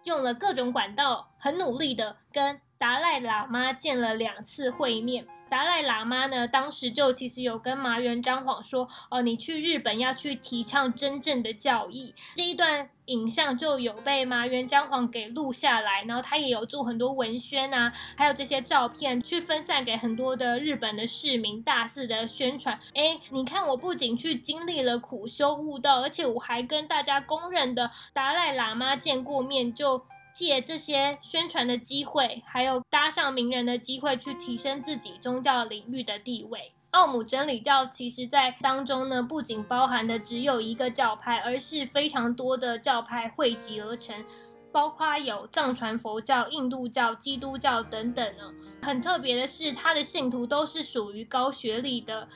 [0.05, 2.59] 用了各种管道，很努力的跟。
[2.79, 12.15] 达赖喇嘛见了两次会面，达赖喇嘛呢，当时就其实有跟麻原彰晃说，哦，你去日本要去提倡真正的教义。
[12.35, 22.79] 这一段影像就有被麻原彰晃给录下来，然后他也有做很多文宣啊，还有这些照片去分散给很多的日本的市民，大肆的宣传。
[22.95, 30.05] 哎，你看我不仅去经历了苦修悟道，而且我还跟大家公认的达赖喇嘛见过面，就。
[30.33, 36.73] 借这些宣传的机会，还有搭上名人的机会，去提升自己宗教领域的地位。
[36.91, 44.25] 奥姆真理教其实在当中呢，不仅包含的只有一个教派，而是非常多的教派汇集而成。
[44.71, 48.53] 包括有藏传佛教、印度教、基督教等等呢。
[48.83, 52.27] 很特别的是，他的信徒都是属于高学历的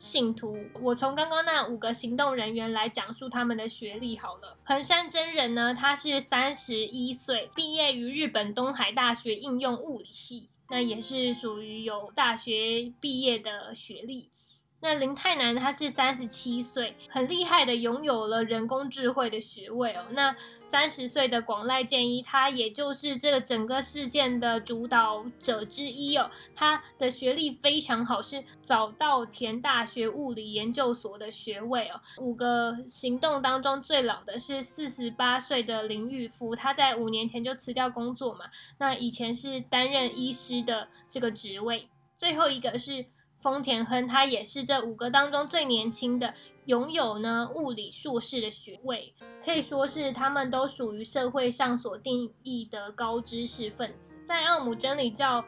[0.00, 0.58] 信徒。
[0.80, 4.56] 我从刚刚那五个行动人员来讲述他们的学历好了。
[4.64, 14.30] 横山真人呢，他是三十一岁，毕业于日本东海大学应用物理系，那也是属于有大学毕业的学历。
[14.82, 20.06] 那林泰南他是三十七岁，很厉害的，拥有了人工智慧的学位哦。
[20.12, 20.34] 那
[20.68, 26.30] 三十岁的广濑健一，他也就是这个整个事件的主导者之一哦。
[26.54, 32.00] 他的学历非常好，是早稻田大学物理研究所的学位哦。
[32.18, 38.46] 五个行动当中最老的是四十八岁的林玉夫，他在五年前就辞掉工作嘛。
[38.78, 41.88] 那以前是担任医师的这个职位。
[42.16, 43.04] 最后一个是。
[43.40, 46.34] 丰田亨，他也是这五个当中最年轻的，
[46.66, 49.14] 拥有呢物理硕士的学位，
[49.44, 55.44] 可以说是他们都属于社会上所定义的高知识分子，在奥姆真理教。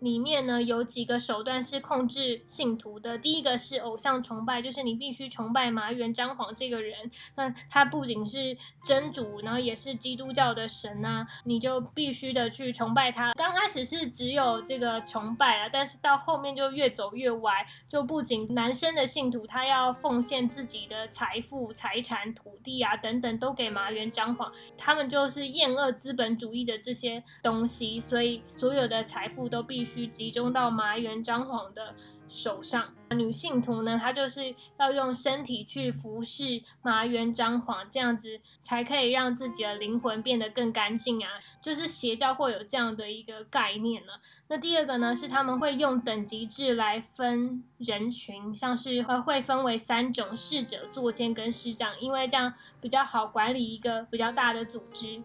[0.00, 3.16] 里面呢有几个手段是控制信徒的。
[3.16, 7.10] 第一个是偶像崇拜，就是你必须崇拜麻原彰晃这个人。
[7.36, 13.32] 那他不仅是真主，然后也是基督教的神啊，你就必须的去崇拜他。
[13.32, 29.85] 刚开始是只有这个崇拜啊，但是到后面就越走越歪，就不仅男生的信徒他要奉献自己的财富、财产、土地啊等等都给麻原彰晃，他们就是厌恶资本主义的这些东西，所以所有的财富都必。
[29.86, 31.94] 须集中到麻原彰晃的
[32.28, 32.92] 手上。
[33.10, 41.30] 女信徒呢，她就是要用身体去服侍麻原彰晃，这样子才可以让自己的灵魂变得更干净啊。
[41.62, 44.14] 就是邪教会有这样的一个概念呢。
[44.48, 55.22] 那第二个呢，是他们会用等级制来分人群，像是会会分为三种：侍者、坐监跟师长，因为这样比较好管理一个比较大的组织。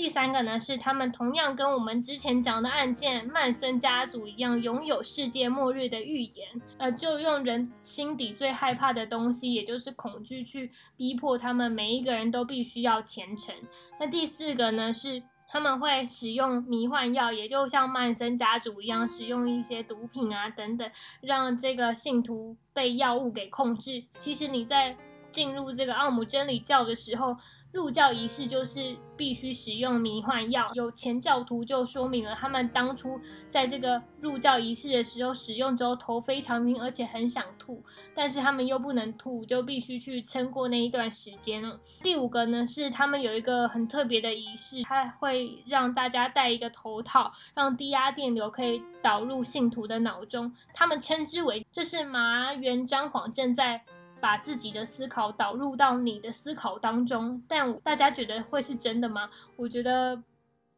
[0.00, 6.48] 第三个呢，是他们同样跟我们之前讲的案件曼森家族一样，拥有世界末日的预言，
[6.78, 13.54] 呃，就用人心底最害怕的东西，也就是恐惧，去逼迫他们每一个人都必须要虔诚。
[13.98, 20.90] 那第四个呢，是他们会使用迷幻药，也就像曼森家族一样，使用一些毒品啊等等，
[21.20, 24.02] 让这个信徒被药物给控制。
[24.16, 24.96] 其实你在
[25.30, 27.36] 进入这个奥姆真理教的时候。
[27.72, 41.78] 入教仪式就是必须使用迷幻药，有前教徒就说明了，他们当初在这个入教仪式的时候使用之后头非常晕，而且很想吐，但是他们又不能吐，就必须去撑过那一段时间了。
[42.02, 53.84] 第五个呢是他们有一个很特别的仪式，他会让大家戴一个头套，让低压电流可以导入信徒的脑中，他们称之为这是麻原彰晃正在。
[54.20, 59.30] 把自己的思考导入到你的思考当中，但大家觉得会是真的吗？
[59.56, 60.22] 我觉得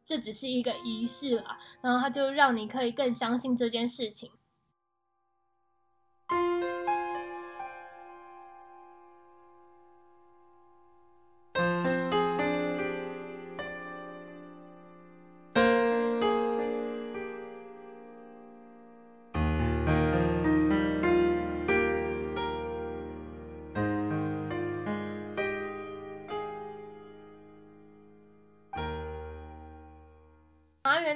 [0.03, 4.31] 这只是一个仪式啦，然后他就让你可以更相信这件事情。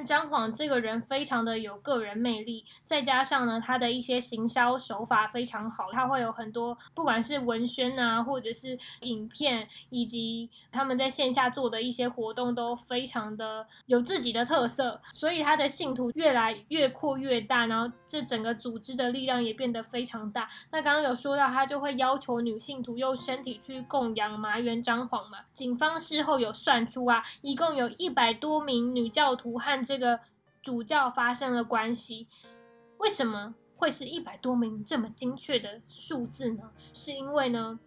[0.04, 20.48] 张晃这个人非常的有个人魅力，再加上呢，他的一些行销手法非常好，他会有很多不管是文宣啊，或者是影片，以及他们在线下做的一些活动都非常的有自己的特色，所以他的信徒越来越扩越大，然后这整个组织的力量也变得非常大。
[20.72, 25.39] 那刚刚有说到，他就会要求女信徒用身体去供养麻原张晃嘛？
[25.54, 30.20] 警方事后有算出啊，一共有一百多名女教徒和这个
[30.62, 32.28] 主教发生了关系，
[32.98, 36.72] 为什么会是一百多名这么精确的数字呢？
[36.94, 37.80] 是因为呢，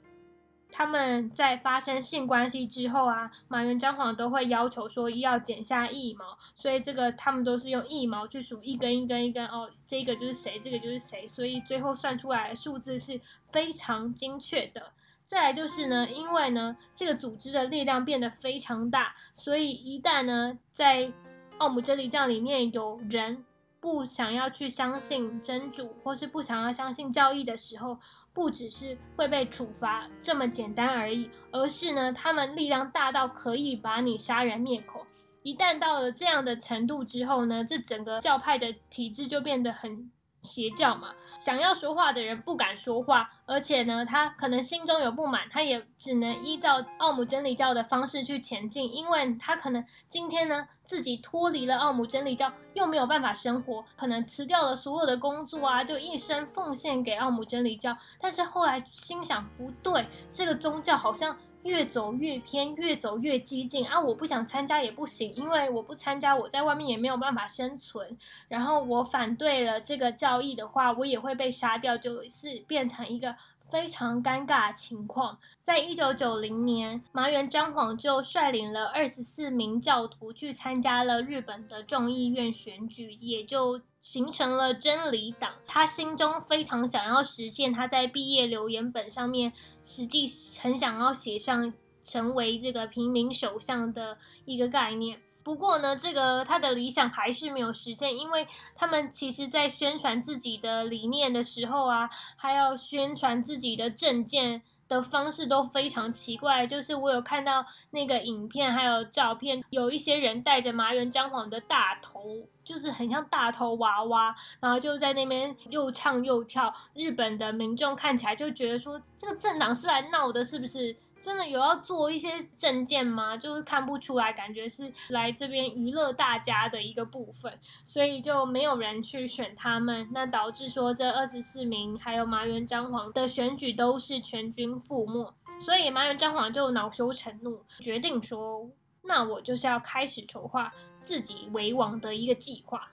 [0.72, 13.20] 他们在发生性关系之后啊，马原张皇都会要求说要剪下一毛，所以这个他们都是用一毛去数一根一根一根哦，这个就是谁，这个就是谁，所以最后算出来的数字是
[13.52, 14.92] 非常精确的。
[15.26, 21.12] 再来就是呢，因为呢，这个组织的力量变得非常大，所以一旦呢，在
[21.60, 23.44] 奥姆真理教里面有人
[23.80, 27.98] 不想要去相信真主，或是不想要相信教义的时候，
[28.32, 35.06] 不只是会被处罚这么简单而已，而是呢，他们力量大到可以把你杀人灭口。
[35.42, 40.10] 一旦到了这样的程度之后呢，这整个教派的体制就变得很
[40.40, 61.36] 邪教嘛，想要说话的人不敢说话，而且呢，他可能心中有不满，他也只能依照奥姆真理教的方式去前进，因为他可能今天呢自己脱离了奥姆真理教，又没有办法生活，可能辞掉了所有的工作啊，就一生奉献给奥姆真理教，但是后来心想不对，这个宗教好像。
[61.62, 64.00] 越走越偏，越走越激进啊！
[64.00, 68.16] 我不想参加也不行，因为我不参加，我在外面也没有办法生存。
[68.48, 73.34] 然后我反对了这个教义的话，我也会被杀掉，就是变成一个。
[73.70, 85.52] 非常尴尬情况，在一九九零年，麻原彰晃就率领了二十四名教徒去参加了日本的众议院选举，也就形成了真理党。
[85.66, 89.52] 他心中非常想要实现他在毕业留言本上面，
[89.82, 90.26] 实际
[90.60, 95.20] 很想要写上成为这个平民首相的一个概念。
[95.42, 106.66] 不过呢，这个他的理想还是没有实现，因为他们其实在宣传自己的理念的时候啊，还要宣传自己的证件的方式都非常奇怪。
[106.66, 116.72] 就是我有看到那个影片，还有照片，有一些人带着麻原彰晃的大头，就是很像大头娃娃，然后就在那边又唱又跳。
[116.94, 120.94] 日本的民众看起来就觉得说，这个政党是来闹的，是不是？
[121.20, 123.36] 真的有要做一些证件吗？
[123.36, 130.08] 就是看不出来，感觉是来这边娱乐大家的一个部分，所以就没有人去选他们。
[130.12, 138.70] 那导致说这二十四名还有麻原彰皇的选举都是全军覆没，所以麻原彰皇就恼羞成怒，决定说：
[139.02, 140.72] 那我就是要开始筹划
[141.04, 142.90] 自己为王的一个计划。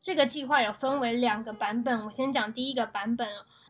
[0.00, 3.26] 这个计划有分为两个版本，我先讲第一个版本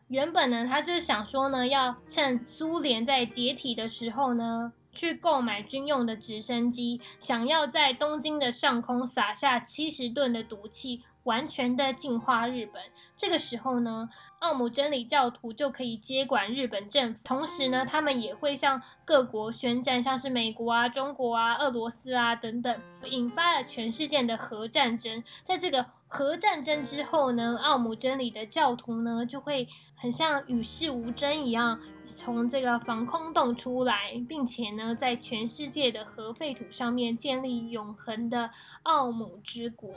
[0.07, 11.03] 原本呢，他就是想说呢，要趁苏联在解体的时候呢，去购买军用的直升机，想要在东京的上空撒下七十吨的毒气。
[11.25, 12.83] 完全的净化日本，
[13.17, 14.07] 这个时候呢，
[14.45, 25.23] 奥姆真理教徒就可以接管日本政府，同时呢，他们也会向各国宣战，像是美国啊、中国啊、俄罗斯啊等等，引发了全世界的核战争。
[25.43, 38.51] 在这个核战争之后呢，奥姆真理的教徒呢，就会很像与世无争一样，从这个防空洞出来，并且呢，在全世界的核废土上面建立永恒的
[38.83, 39.91] 奥姆之国。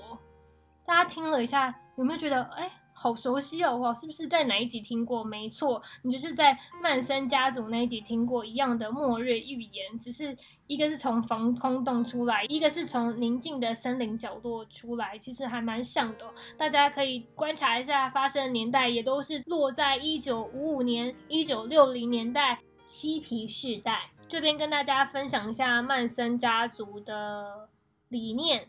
[0.87, 2.71] 大家听了一下，有没有觉得哎，
[3.01, 3.77] 好熟悉哦？
[3.77, 5.23] 我是不是在哪一集听过？
[5.23, 10.37] 没错，你就是在曼森家族那一集听过一样的末日预言，只是
[10.67, 16.27] 一个是从防空洞出来，一个是从宁静的森林角落出来，其实还蛮像的。
[16.57, 24.11] 大家可以观察一下，发生的年代也都是落在一九五五年、一九六零年代嬉皮士代。
[24.27, 27.69] 这边跟大家分享一下曼森家族的
[28.09, 28.69] 理念。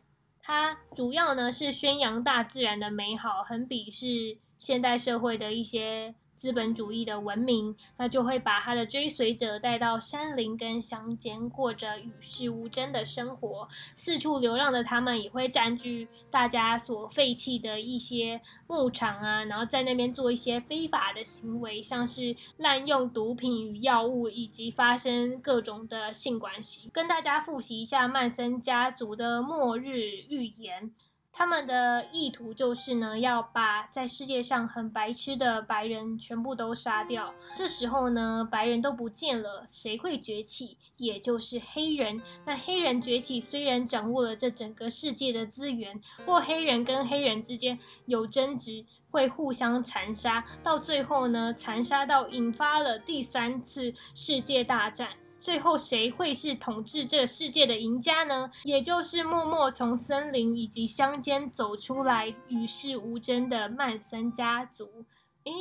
[0.52, 6.16] 它主要呢是宣扬大自然的美好，很鄙视现代社会的一些。
[6.40, 13.68] 资本主义的文明，那就会把他的追随者带到山林跟乡间，过着与世无争的生活。
[13.94, 26.90] 四处流浪的他们也会占据大家所废弃的一些牧场啊，然后在那边做一些非法的行为，像是滥用毒品与药物，以及发生各种的性关系。
[26.94, 30.94] 跟大家复习一下曼森家族的末日预言。
[31.32, 37.34] 他们的意图就是呢，要把在世界上很白痴的白人全部都杀掉。
[37.56, 40.78] 这时候呢，白人都不见了，谁会崛起？
[40.98, 42.22] 也就是黑人。
[42.46, 55.08] 那黑人崛起，虽然掌握了这整个世界的资源，或黑人跟黑人之间有争执，会互相残杀，到最后呢，残杀到引发了第三次世界大战。
[55.40, 58.52] 最后谁会是统治这世界的赢家呢？
[58.64, 65.06] 也就是默默从森林以及乡间走出来与世无争的曼森家族。
[65.46, 65.52] 诶，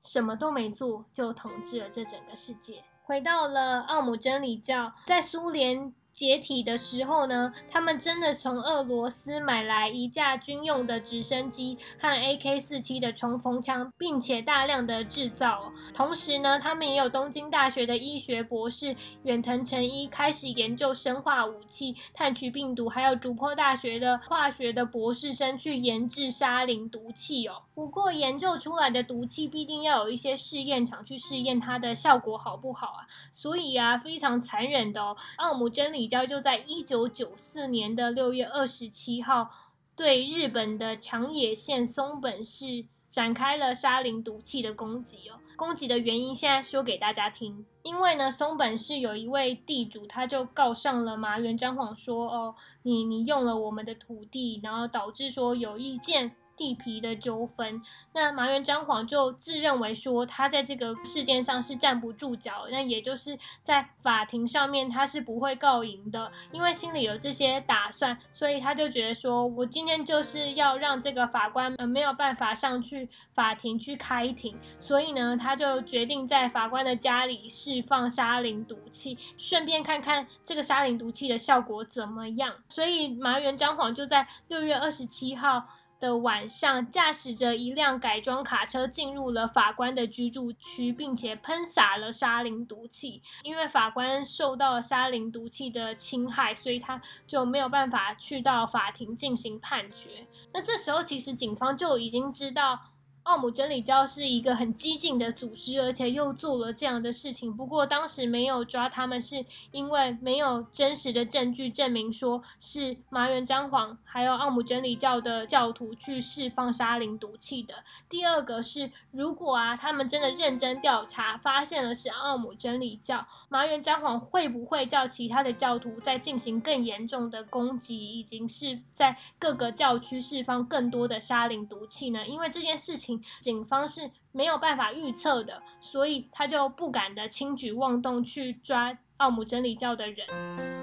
[0.00, 2.84] 什么都没做就统治了这整个世界。
[3.02, 5.92] 回到了奥姆真理教，在苏联。
[6.14, 15.72] 解体的时候呢，他们真的从俄罗斯买来一架军用的直升机和 AK 四七的冲锋枪，并且大量的制造。
[15.92, 18.94] 同时呢，他们也有东京大学的医学博士
[19.24, 27.62] 远藤诚一开始研究生化武器、探取病毒，还有竹坡大学的化学的博士生去研制沙林毒气哦。
[27.74, 33.06] 不过研究出来的毒气必定要有一些试验场去试验它的效果好不好啊？
[33.32, 36.06] 所以啊，非常残忍的哦，奥姆真理。
[36.06, 39.50] 教就在一九九四年的六月二十七号，
[39.96, 45.40] 对日本的长野县松本市展开了沙林毒气的攻击哦。
[45.56, 57.82] 攻击的原因现在说给大家听，因为呢，松本市有一位地主，他就告上了麻原彰晃说：“哦，你你用了我们的土地，然后导致说有意见地皮的纠纷，
[58.12, 82.54] 那麻原彰晃就自认为说他在这个事件上是站不住脚，那也就是在法庭上面他是不会告赢的，因为心里有这些打算，所以他就觉得说我今天就是要让这个法官没有办法上去法庭去开庭，所以呢他就决定在法官的家里释放沙林毒气，顺便看看这个沙林毒气的效果怎么样。
[82.68, 85.66] 所以麻原彰晃就在六月二十七号。
[86.04, 93.22] 的晚上，驾驶着一辆改装卡车进入了法官的居住区，并且喷洒了沙林毒气。
[93.42, 100.26] 因为法官受到了沙林毒气的侵害，所以他就没有办法去到法庭进行判决。
[100.52, 102.80] 那这时候，其实警方就已经知道。
[103.24, 107.56] 奥姆真理教是一个很激进的组织，而且又做了这样的事情。
[107.56, 117.82] 不过当时没有抓他们，是因为没有真实的证据证明说是麻原彰晃还有奥姆真理教的教徒去释放沙林毒气的。
[118.10, 132.26] 第二个是，如果啊他们真的认真调查，发现了是奥姆真理教，麻原彰晃会不会叫其他的教徒再进行更严重的攻击，已经是在各个教区释放更多的沙林毒气呢？
[132.26, 133.13] 因为这件事情。
[133.40, 140.73] 警方是没有办法预测的，所以他就不敢的轻举妄动去抓奥姆真理教的人。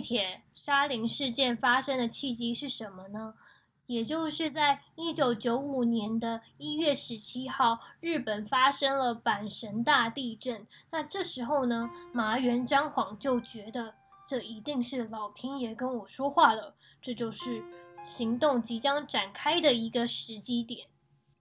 [0.00, 3.34] 铁沙林事件发生的契机是什么呢？
[3.86, 10.64] 也就是在一九九五年的一月十七号，日本发生了阪神大地震。
[10.92, 13.94] 那这时候呢，麻原彰晃就觉得
[14.24, 17.64] 这一定是老天爷跟我说话了，这就是
[18.00, 20.86] 行动即将展开的一个时机点。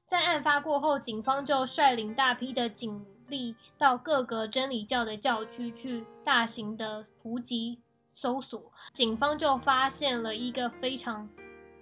[0.08, 7.78] 在案发过后，警方就率领大批的警力到各个真理教的教区去大型的伏击。
[8.22, 8.62] 搜索，
[8.92, 11.30] 警方就发现了一个非常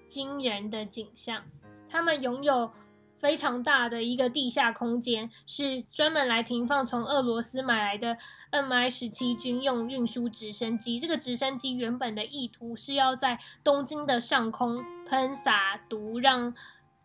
[0.05, 1.43] 惊人的景象。
[1.89, 2.71] 他们拥有
[3.17, 8.15] 非常大的一个地下空间，是专门来停放从俄罗斯买来的
[8.51, 10.99] Mi 十七军用运输直升机。
[10.99, 16.53] 这个直升机原本的意图是要在东京的上空喷洒毒，让。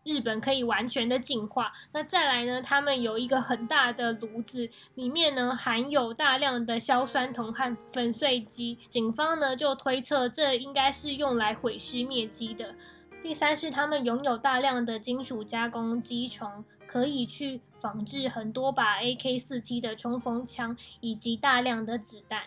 [0.03, 1.71] 日本可以完全的净化。
[1.91, 2.61] 那再来呢？
[2.61, 8.77] 他们有一个很大的炉子，里面呢含有大量的硝酸铜和粉碎机。
[8.89, 12.75] 警方呢就推测这应该是用来毁尸灭迹的。
[13.21, 22.43] 第三是他们拥有大量的金属加工机床，可以去仿制很多把 AK 四七的冲锋枪以及大量的子弹。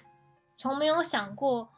[0.55, 1.71] 从没有想过。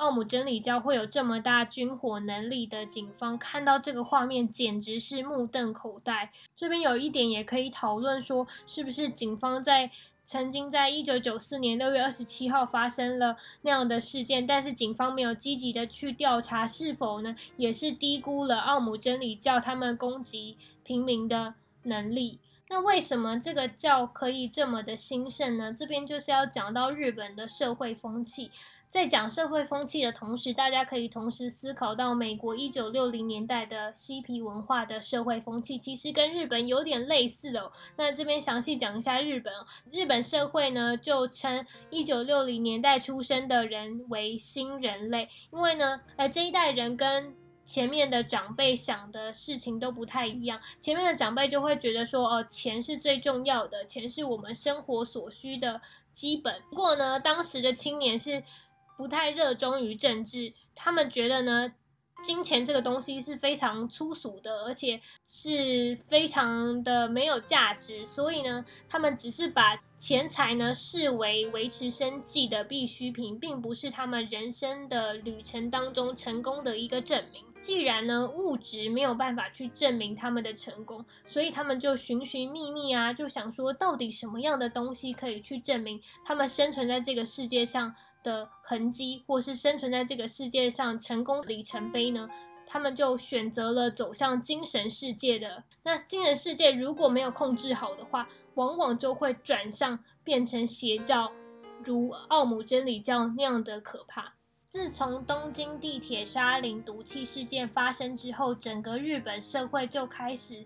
[0.00, 6.32] 奥姆真理教会有这么大军火能力的警方看到这个画面，简直是目瞪口呆。
[6.56, 9.90] 这边有一点也可以讨论说，是不是警方在
[10.24, 22.38] 曾经在一九九四年六月二十七号发生了那样的事件，但是警方没有积极的去调查，是否呢也是低估了奥姆真理教他们攻击平民的能力？
[22.70, 25.74] 那为什么这个教可以这么的兴盛呢？
[25.74, 28.50] 这边就是要讲到日本的社会风气。
[28.90, 37.70] 在讲社会风气的同时，大家可以同时思考到美国一九六零年代的嬉皮文化的社会风气，其实跟日本有点类似哦。
[37.96, 39.52] 那这边详细讲一下日本，
[39.92, 47.32] 日本社会呢就称一九六零年代出生的人为新人类，因为呢，呃这一代人跟
[47.64, 50.60] 前面的长辈想的事情都不太一样。
[50.80, 55.80] 前面的长辈就会觉得说，哦，钱是最重要的，钱是我们生活所需的
[56.12, 56.60] 基本。
[56.70, 58.42] 不过呢，当时的青年是。
[59.00, 61.72] 不太热衷于政治，他们觉得呢，
[62.22, 77.42] 金钱这个东西是非常粗俗的，而且是非常的没有价值，所以呢，他们只是把钱财呢视为维持生计的必需品，并不是他们人生的旅程当中成功的一个证明。
[77.58, 87.94] 既然呢物质没有办法去证明他们的成功，所以他们就寻寻觅觅啊，就想说到底什么样的东西可以去证明他们生存在这个世界上。
[88.22, 92.28] 的痕迹，或是生存在这个世界上成功里程碑呢？
[92.66, 95.64] 他们就选择了走向精神世界的。
[95.82, 101.32] 那精神世界如果没有控制好的话，往往就会转向变成邪教，
[101.84, 104.34] 如奥姆真理教那样的可怕。
[104.68, 110.64] 自从东京地铁沙林毒气事件发生之后，整个日本社会就开始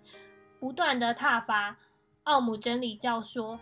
[0.60, 1.78] 不断的挞伐
[2.24, 3.58] 奥姆真理教，说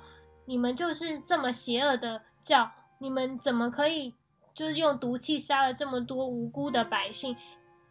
[0.47, 2.73] 你们就是这么邪恶的教。
[3.03, 4.15] 你们怎么可以
[4.55, 7.37] 就是用毒气杀了这么多无辜的百姓。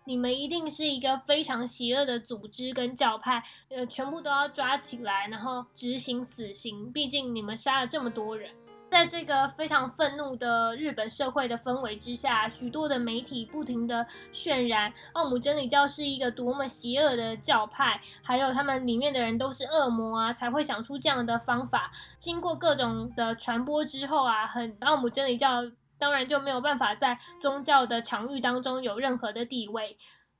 [0.05, 6.89] 你们一定是一个非常邪恶的组织跟教派，呃，全部都要抓起来，然后执行死刑。
[6.93, 8.51] 毕竟你们杀了这么多人。
[8.91, 21.89] 在这个非常愤怒的日本社会的氛围之下，许多的媒体不停的渲染奥姆真理教是一个多么邪恶的教派，还有他们里面的人都是恶魔啊，才会想出这样的方法。
[22.19, 25.63] 经过各种的传播之后啊，很奥姆真理教。
[25.97, 29.95] 当然就没有办法在宗教的场域当中有任何的地位。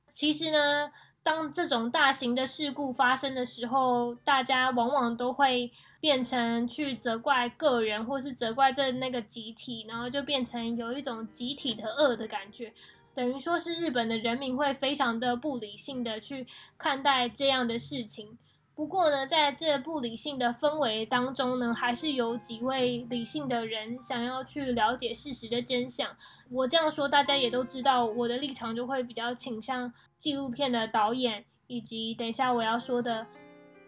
[0.08, 0.90] 其实呢，
[1.22, 5.70] 当这种大型的事故发生的时候，大家往往都会
[6.02, 12.72] 变成去责怪个人，或是责怪这那个集体，然后就变成有一种集体的恶的感觉。
[13.14, 16.44] 等于说是日本的人民会非常的不理性的去
[16.76, 18.36] 看待这样的事情。
[18.74, 26.10] 不过呢，在这不理性的氛围当中呢，还是有几位理性的人想要去了解事实的真相。
[26.50, 33.24] 我这样说，大家也都知道，我的立场就会比较倾向纪录片的导演，以及等一下我要说的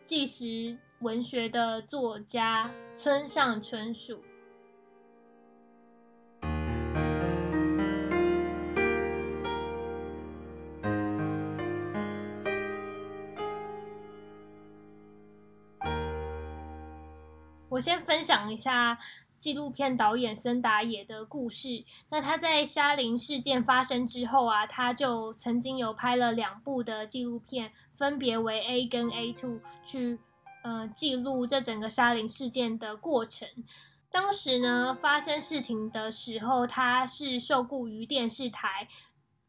[0.05, 4.23] 纪实文学的作家村上春树。
[17.69, 18.99] 我先分享一下
[19.39, 21.85] 纪录片导演森达也的故事。
[22.09, 30.19] 那他在沙林事件发生之后啊，他就曾经有拍了两部的纪录片，分别为 A 跟 A two，去
[30.65, 33.49] 呃记录这整个沙林事件的过程。
[34.11, 38.89] 当时呢，发生事情的时候，他是受雇于电视台，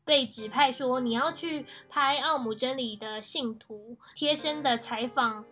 [0.04, 5.46] 被指派说你要去拍奥姆真理的信徒，贴身的采访。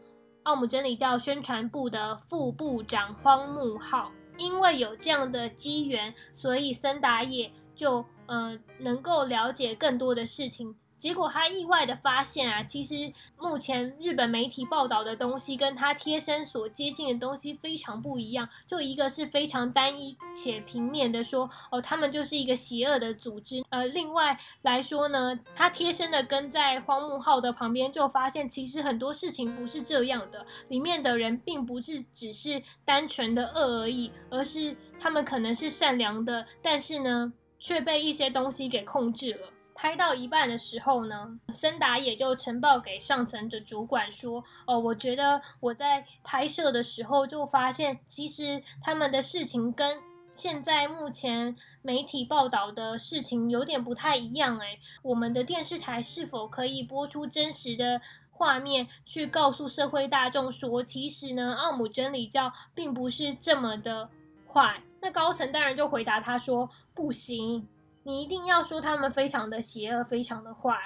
[0.43, 10.76] 奥姆真理教宣传部的副部长荒木浩，因为有这样的机缘，所以森达也就呃能够了解更多的事情。
[11.04, 18.47] 结果他意外的发现啊，其实目前日本媒体报道的东西跟他贴身所接近的东西非常不一样。
[18.66, 23.62] 就一个是非常单一且平面的说，哦，他们就是一个邪恶的组织。
[23.68, 39.49] 呃，另外来说呢，他贴身的跟在荒木浩的旁边，就发现其实很多事情不是这样的，里面的人并不是只是单纯的恶而已，而是他们可能是善良的，但是呢，却被一些东西给控制了。
[39.76, 49.99] 拍到一半的时候呢，森达也就呈报给上层的主管说：“哦，我觉得我在拍摄的时候就发现，其实他们的事情跟
[50.32, 54.57] 现在目前媒体报道的事情有点不太一样。
[54.59, 57.99] 诶，我们的电视台是否可以播出真实的
[58.32, 64.09] 画面，去告诉社会大众说，其实呢，奥姆真理教并不是这么的
[64.51, 67.67] 坏？”那高层当然就回答他说：“不行。”
[68.04, 70.78] 你一定要说他们非常的邪恶，非常的坏，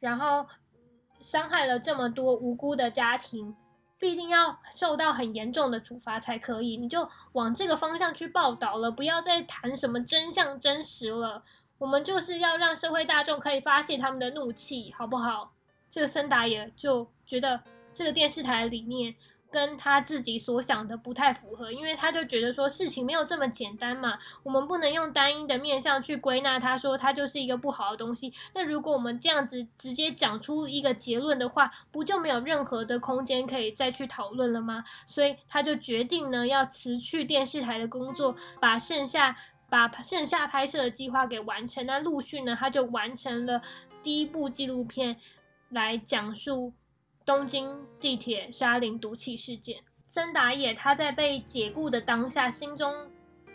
[0.00, 0.46] 然后
[1.20, 3.54] 伤害了这么多无辜的家庭，
[3.98, 6.76] 必定要受到很严重的处罚才可以。
[6.76, 11.44] 你就往这个方向去报道了，不要再谈什么真相真实了。
[11.78, 15.52] 我们就是要让社会大众可以发泄他们的怒气，好不好？
[15.90, 17.60] 这个森达也就觉得
[17.92, 19.14] 这个电视台的理念。
[19.54, 28.34] 跟他自己所想的不太符合，因为他就觉得说事情没有这么简单嘛，我们不能用单一的面向去归纳，他说他就是一个不好的东西。
[28.52, 34.82] 那如果我们这样子直接讲出一个结论的话，不就没有任何的空间可以再去讨论了吗？
[35.06, 39.36] 所以他就决定呢要辞去电视台的工作，把剩下
[39.70, 41.86] 把剩下拍摄的计划给完成。
[41.86, 43.62] 那陆续呢他就完成了
[44.02, 45.16] 第一部纪录片
[45.68, 46.72] 来讲述。
[47.24, 52.92] 东京地铁沙林毒气事件，森达也他在被解雇的当下，心中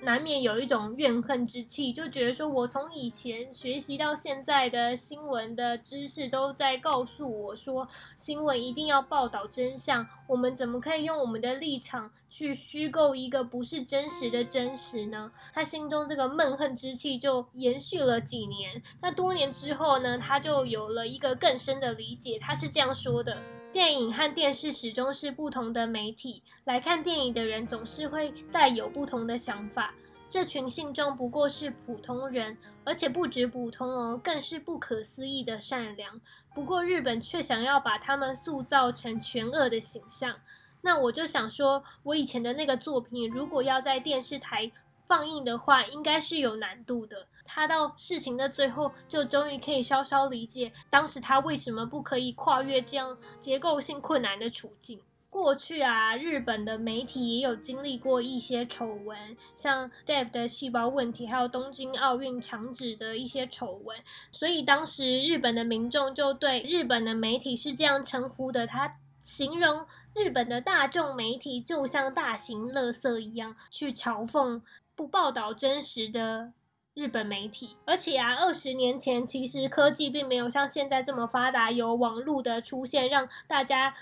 [0.01, 10.07] 难免有一种怨恨之气，就觉得说，我从以前学习到现在的新闻的知识，都在告诉我说，新闻一定要报道真相。
[10.25, 15.31] 我们怎么可以用我们的立场去虚构一个不是真实的真实呢？
[15.53, 18.81] 他心中这个闷恨之气就延续了几年。
[19.01, 22.39] 那多年之后呢，他就有了一个更深的理解。
[22.39, 23.37] 他是这样说的。
[23.71, 29.93] 电影和电视始终是不同的媒体，来看电影的人总是会带有不同的想法。
[30.27, 36.19] 这群信众不过是普通人，而且不止普通哦，更是不可思议的善良。
[36.55, 40.35] 不过日本却想要把他们塑造成全恶的形象。
[40.81, 44.71] 那我就想说，我以前的那个作品，如果要在电视台。
[45.05, 47.25] 放映的话，应该是有难度的。
[47.51, 55.01] 他到事情的最后，就终于可以稍稍理解当时他为什么不可以跨越这样结构性困难的处境。
[55.31, 63.97] 过去啊，日本的媒体也有经历过一些丑闻，像 Step 的细胞问题，还有东京奥运强制的一些丑闻，
[64.31, 69.85] 所以当时日本的民众就对日本的媒体是这样称呼的，他形容
[70.15, 74.61] 日本的大众媒体就像大型垃圾一样，去嘲讽
[74.95, 76.53] 不报道真实的
[76.99, 77.77] 日本媒体。
[77.85, 83.93] 而且啊，二十年前其实科技并没有像现在这么发达，有网络的出现，让大家。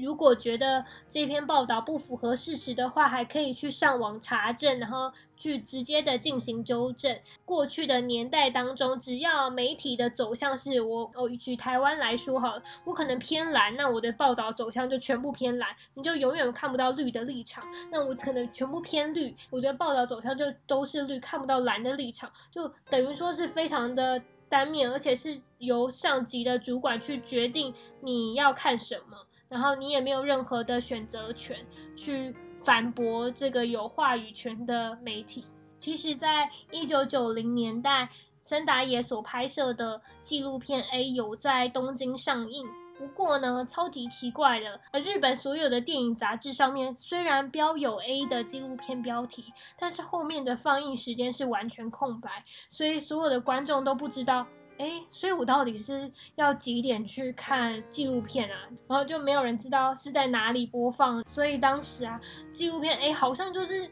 [0.00, 7.18] 如果觉得这篇报道不符合事实的话，还可以去上网查证，然后去直接的进行纠正。
[7.44, 17.64] 过去的年代当中，只要媒体的走向是我哦，举台湾来说好，我可能偏蓝，那我的报道走向就全部偏蓝，你就永远看不到绿的立场。
[17.90, 29.26] 那我可能全部偏绿，我觉得报道走向就都是绿，看不到蓝的立场，就等于说是非常的单面，而且是由上级的主管去决定你要看什么。
[29.50, 31.58] 然后你也没有任何的选择权
[31.94, 32.34] 去
[32.64, 35.44] 反驳这个有话语权的媒体。
[35.76, 38.08] 其实，在一九九零年代，
[38.40, 42.66] 森达也所拍摄的纪录片《A》有在东京上映。
[42.96, 54.46] 不过呢，超级奇怪的，而日本所有的电影杂志上面虽然标有 A 的纪录片标题，但是后面的放映时间是完全空白，所以所有的观众都不知道。
[54.80, 58.56] 哎，所以我到底是要几点去看纪录片啊？
[58.88, 62.18] 然后就没有人知道是在哪里播放，所以当时啊，
[62.50, 63.90] 纪录片哎，好像就是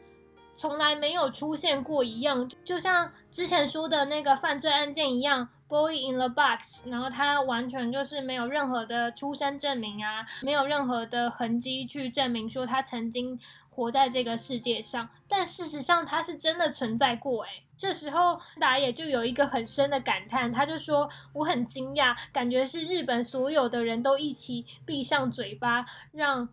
[0.55, 13.39] 从来没有出现过一样，就像之前说的那个犯罪案件一样，Boy in the Box，然后他完全就是没有任何的出生证明啊，没有任何的痕迹去证明说他曾经。
[13.71, 17.45] 活在这个世界上，但事实上他是真的存在过。
[17.45, 26.49] 诶这时候打野就有一个很深的感叹，他就说：“我很惊讶，感觉是日本所有的人都一起闭上嘴巴，让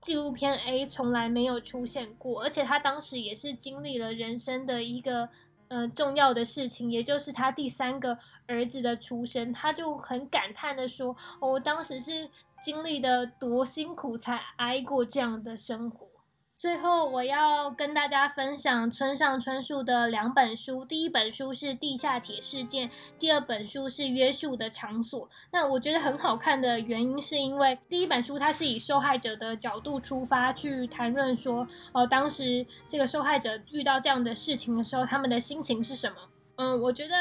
[0.00, 2.42] 纪录片 A 从来没有出现过。
[2.42, 5.28] 而且他当时也是经历了人生的一个
[5.68, 8.18] 呃重要的事情，也就是他第三个
[8.48, 9.52] 儿子的出生。
[9.52, 12.28] 他就很感叹的说：‘我当时是
[12.60, 16.08] 经历的多辛苦，才挨过这样的生活。’”
[16.56, 20.84] 最后，我要跟大家分享村上春树的两本书。
[20.84, 22.88] 第一本书是《地下铁事件》，
[23.18, 25.28] 第二本书是《约束的场所》。
[25.50, 36.16] 那我觉得很好看的原因，是因为第一本书它是以受害者的角度出发去谈论说，哦，当时这个受害者遇到这样的事情的时候，他们的心情是什么？
[36.56, 37.14] 嗯，我觉得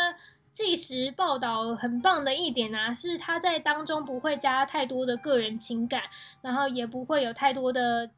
[0.53, 6.03] 纪实报道很棒的一点啊，是他在当中不会加太多的个人情感，
[6.41, 8.11] 然后也不会有太多的。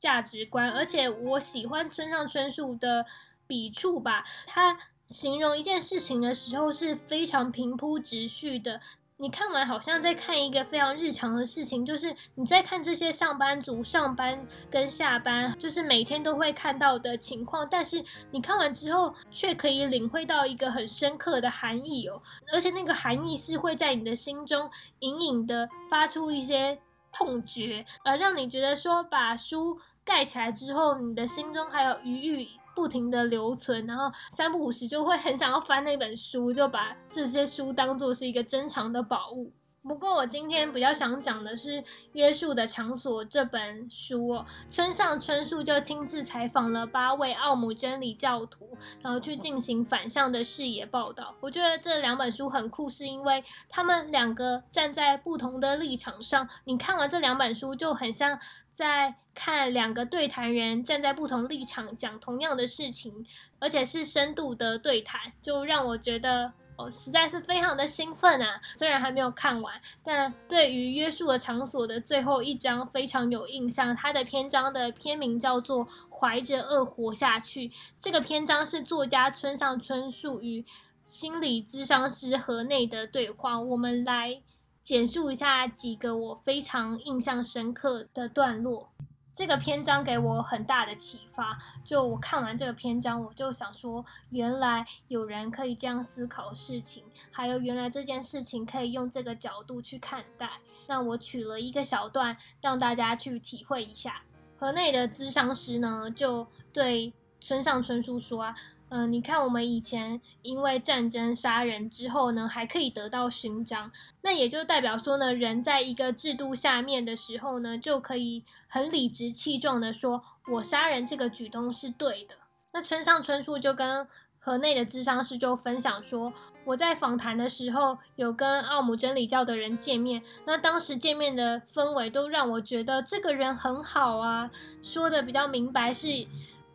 [0.00, 3.04] 价值观，而且我喜欢村上春树的
[3.46, 4.24] 笔触吧。
[4.46, 4.76] 他
[5.06, 8.80] 形容一件事情的时候是非常平铺直叙的。
[9.18, 17.68] 你看完好像在看一个非常日常的事情，就是你在看这些上班族上班跟下班，就是每天都会看到的情况。
[17.70, 24.70] 但是你看完之后，却可以领会到一个很深刻的含义哦，而且那个含义是会在你的心中
[25.00, 26.78] 隐隐的发出一些
[27.12, 29.78] 痛觉，而让你觉得说把书。
[30.04, 39.52] 盖起来之后，你的心中还有余欲不停的留存，然后三不五时就会很想要翻那本书，就把这些书当做是一个珍藏的宝物。
[39.82, 41.80] 不过我今天比较想讲的是
[42.12, 51.34] 《约束的场所》这本书哦，村上春树就亲自采访了八位奥姆真理教徒，然后去进行反向的视野报道。
[51.40, 58.38] 我觉得这两本书很酷，是因为他们两个站在不同的立场上，你看完这两本书就很像。
[58.72, 63.26] 在看两个对谈人站在不同立场讲同样的事情，
[63.58, 68.60] 而且是深度的对谈，就让我觉得哦，实在是非常的兴奋啊！
[68.74, 73.94] 虽然还没有看完，但对于约束的场所的最后一章非常有印象。
[73.94, 77.68] 它的篇章的篇名叫做《怀着恶活下去》。
[77.98, 80.64] 这个篇章是作家村上春树与
[81.04, 83.60] 心理咨商师河内的对话。
[83.60, 84.42] 我们来。
[84.82, 88.90] 简述一下几个我非常印象深刻的段落。
[89.32, 91.58] 这个篇章给我很大的启发。
[91.84, 100.50] 就我看完这个篇章，我就想说，原来有人可以这样思考事情，还有原来这件事情可以用这个角度去看待。
[100.88, 104.22] 那我取了一个小段，让大家去体会一下。
[104.58, 108.56] 河内的咨商师呢，就对村上春树说啊。
[108.92, 122.34] 嗯，你看，我们以前因为战争杀人之后呢，还可以得到勋章，那也就代表说呢，人在一个制度下面的时候呢，就可以很理直气壮的说，我杀人这个举动是对的。
[122.72, 124.08] 那村上春树就跟
[124.40, 126.32] 河内的智商师就分享说，
[126.64, 134.50] 我在访谈的时候有跟奥姆真理教的人见面，那当时见面的氛围都让我觉得这个人很好啊，
[134.82, 136.26] 说的比较明白是。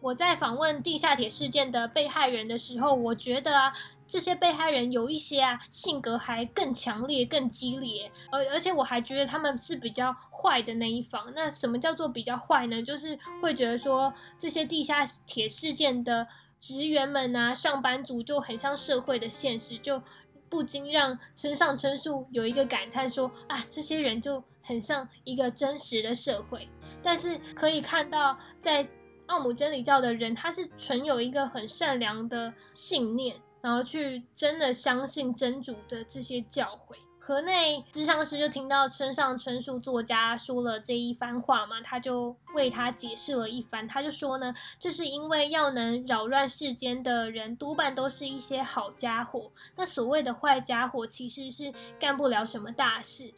[0.05, 3.73] 我在访问地下铁事件的被害人的时候，我觉得啊，
[4.07, 11.33] 这些被害人有一些啊性格还更强烈、更激烈，而而且我还觉得他们是比较坏的那一方。
[11.33, 12.83] 那什么叫做比较坏呢？
[12.83, 16.27] 就是会觉得说这些地下铁事件的
[16.59, 20.03] 职员们啊、上班族就很像社会的现实，就
[20.47, 26.69] 不禁让村上春树有一个感叹说啊，这些人就很像一个真实的社会。
[27.01, 28.87] 但是可以看到在。
[29.27, 36.95] 奥姆真理教的人，他是存有一个很善良的信念，然后去真的相信真主的这些教诲。
[37.17, 43.87] 河内智商师就听到村上春树作家说了这一番话嘛，他就为他解释了一番。
[43.87, 49.51] 他就说呢，这是因为要能扰乱世间的人，多半都是一些好家伙。
[49.75, 53.33] 那所谓的坏家伙，其实是干不了什么大事。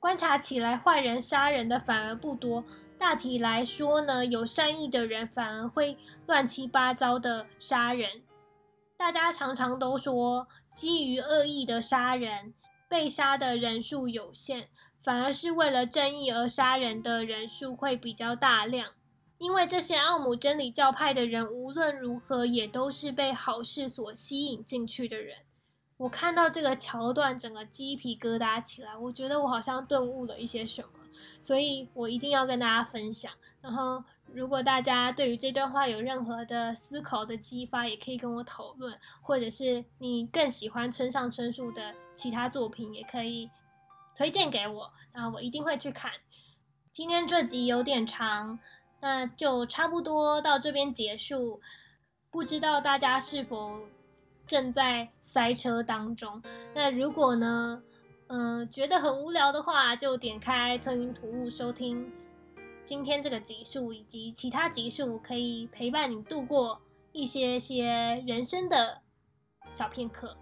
[0.00, 2.64] 观察起来，坏人杀人的反而不多。
[2.98, 8.22] 大体来说呢，有善意的人反而会乱七八糟的杀人。
[8.96, 12.54] 大家常常都说，基于恶意的杀人，
[12.88, 14.68] 被杀的人数有限，
[15.02, 18.92] 反而是为了正义而杀人的人数会比较大量。
[19.38, 25.40] 因为这些奥姆真理教派的人，无论如何也都是被好事所吸引进去的人。
[25.98, 30.88] 我看到这个桥段，整个鸡皮疙瘩起来，我觉得我好像顿悟了一些什么。
[31.40, 33.32] 所以我一定要跟大家分享。
[33.60, 34.02] 然后，
[34.32, 43.50] 如果大家对于这段话有任何的思考的激发，也可以跟我讨论，或者是你更喜欢村上春树的其他作品，也可以
[44.14, 46.12] 推荐给我，然后我一定会去看。
[46.92, 48.58] 今天这集有点长，
[49.00, 51.60] 那就差不多到这边结束。
[52.30, 53.80] 不知道大家是否
[54.46, 56.40] 正在塞车当中？
[56.72, 57.82] 那如果呢？
[58.28, 62.10] 嗯觉得很无聊的话就点开吞云吐雾收听。
[62.84, 66.80] 今天这个集数以及其他集数可以陪伴你度过
[67.12, 69.02] 一些些人生的
[69.70, 70.36] 小片刻。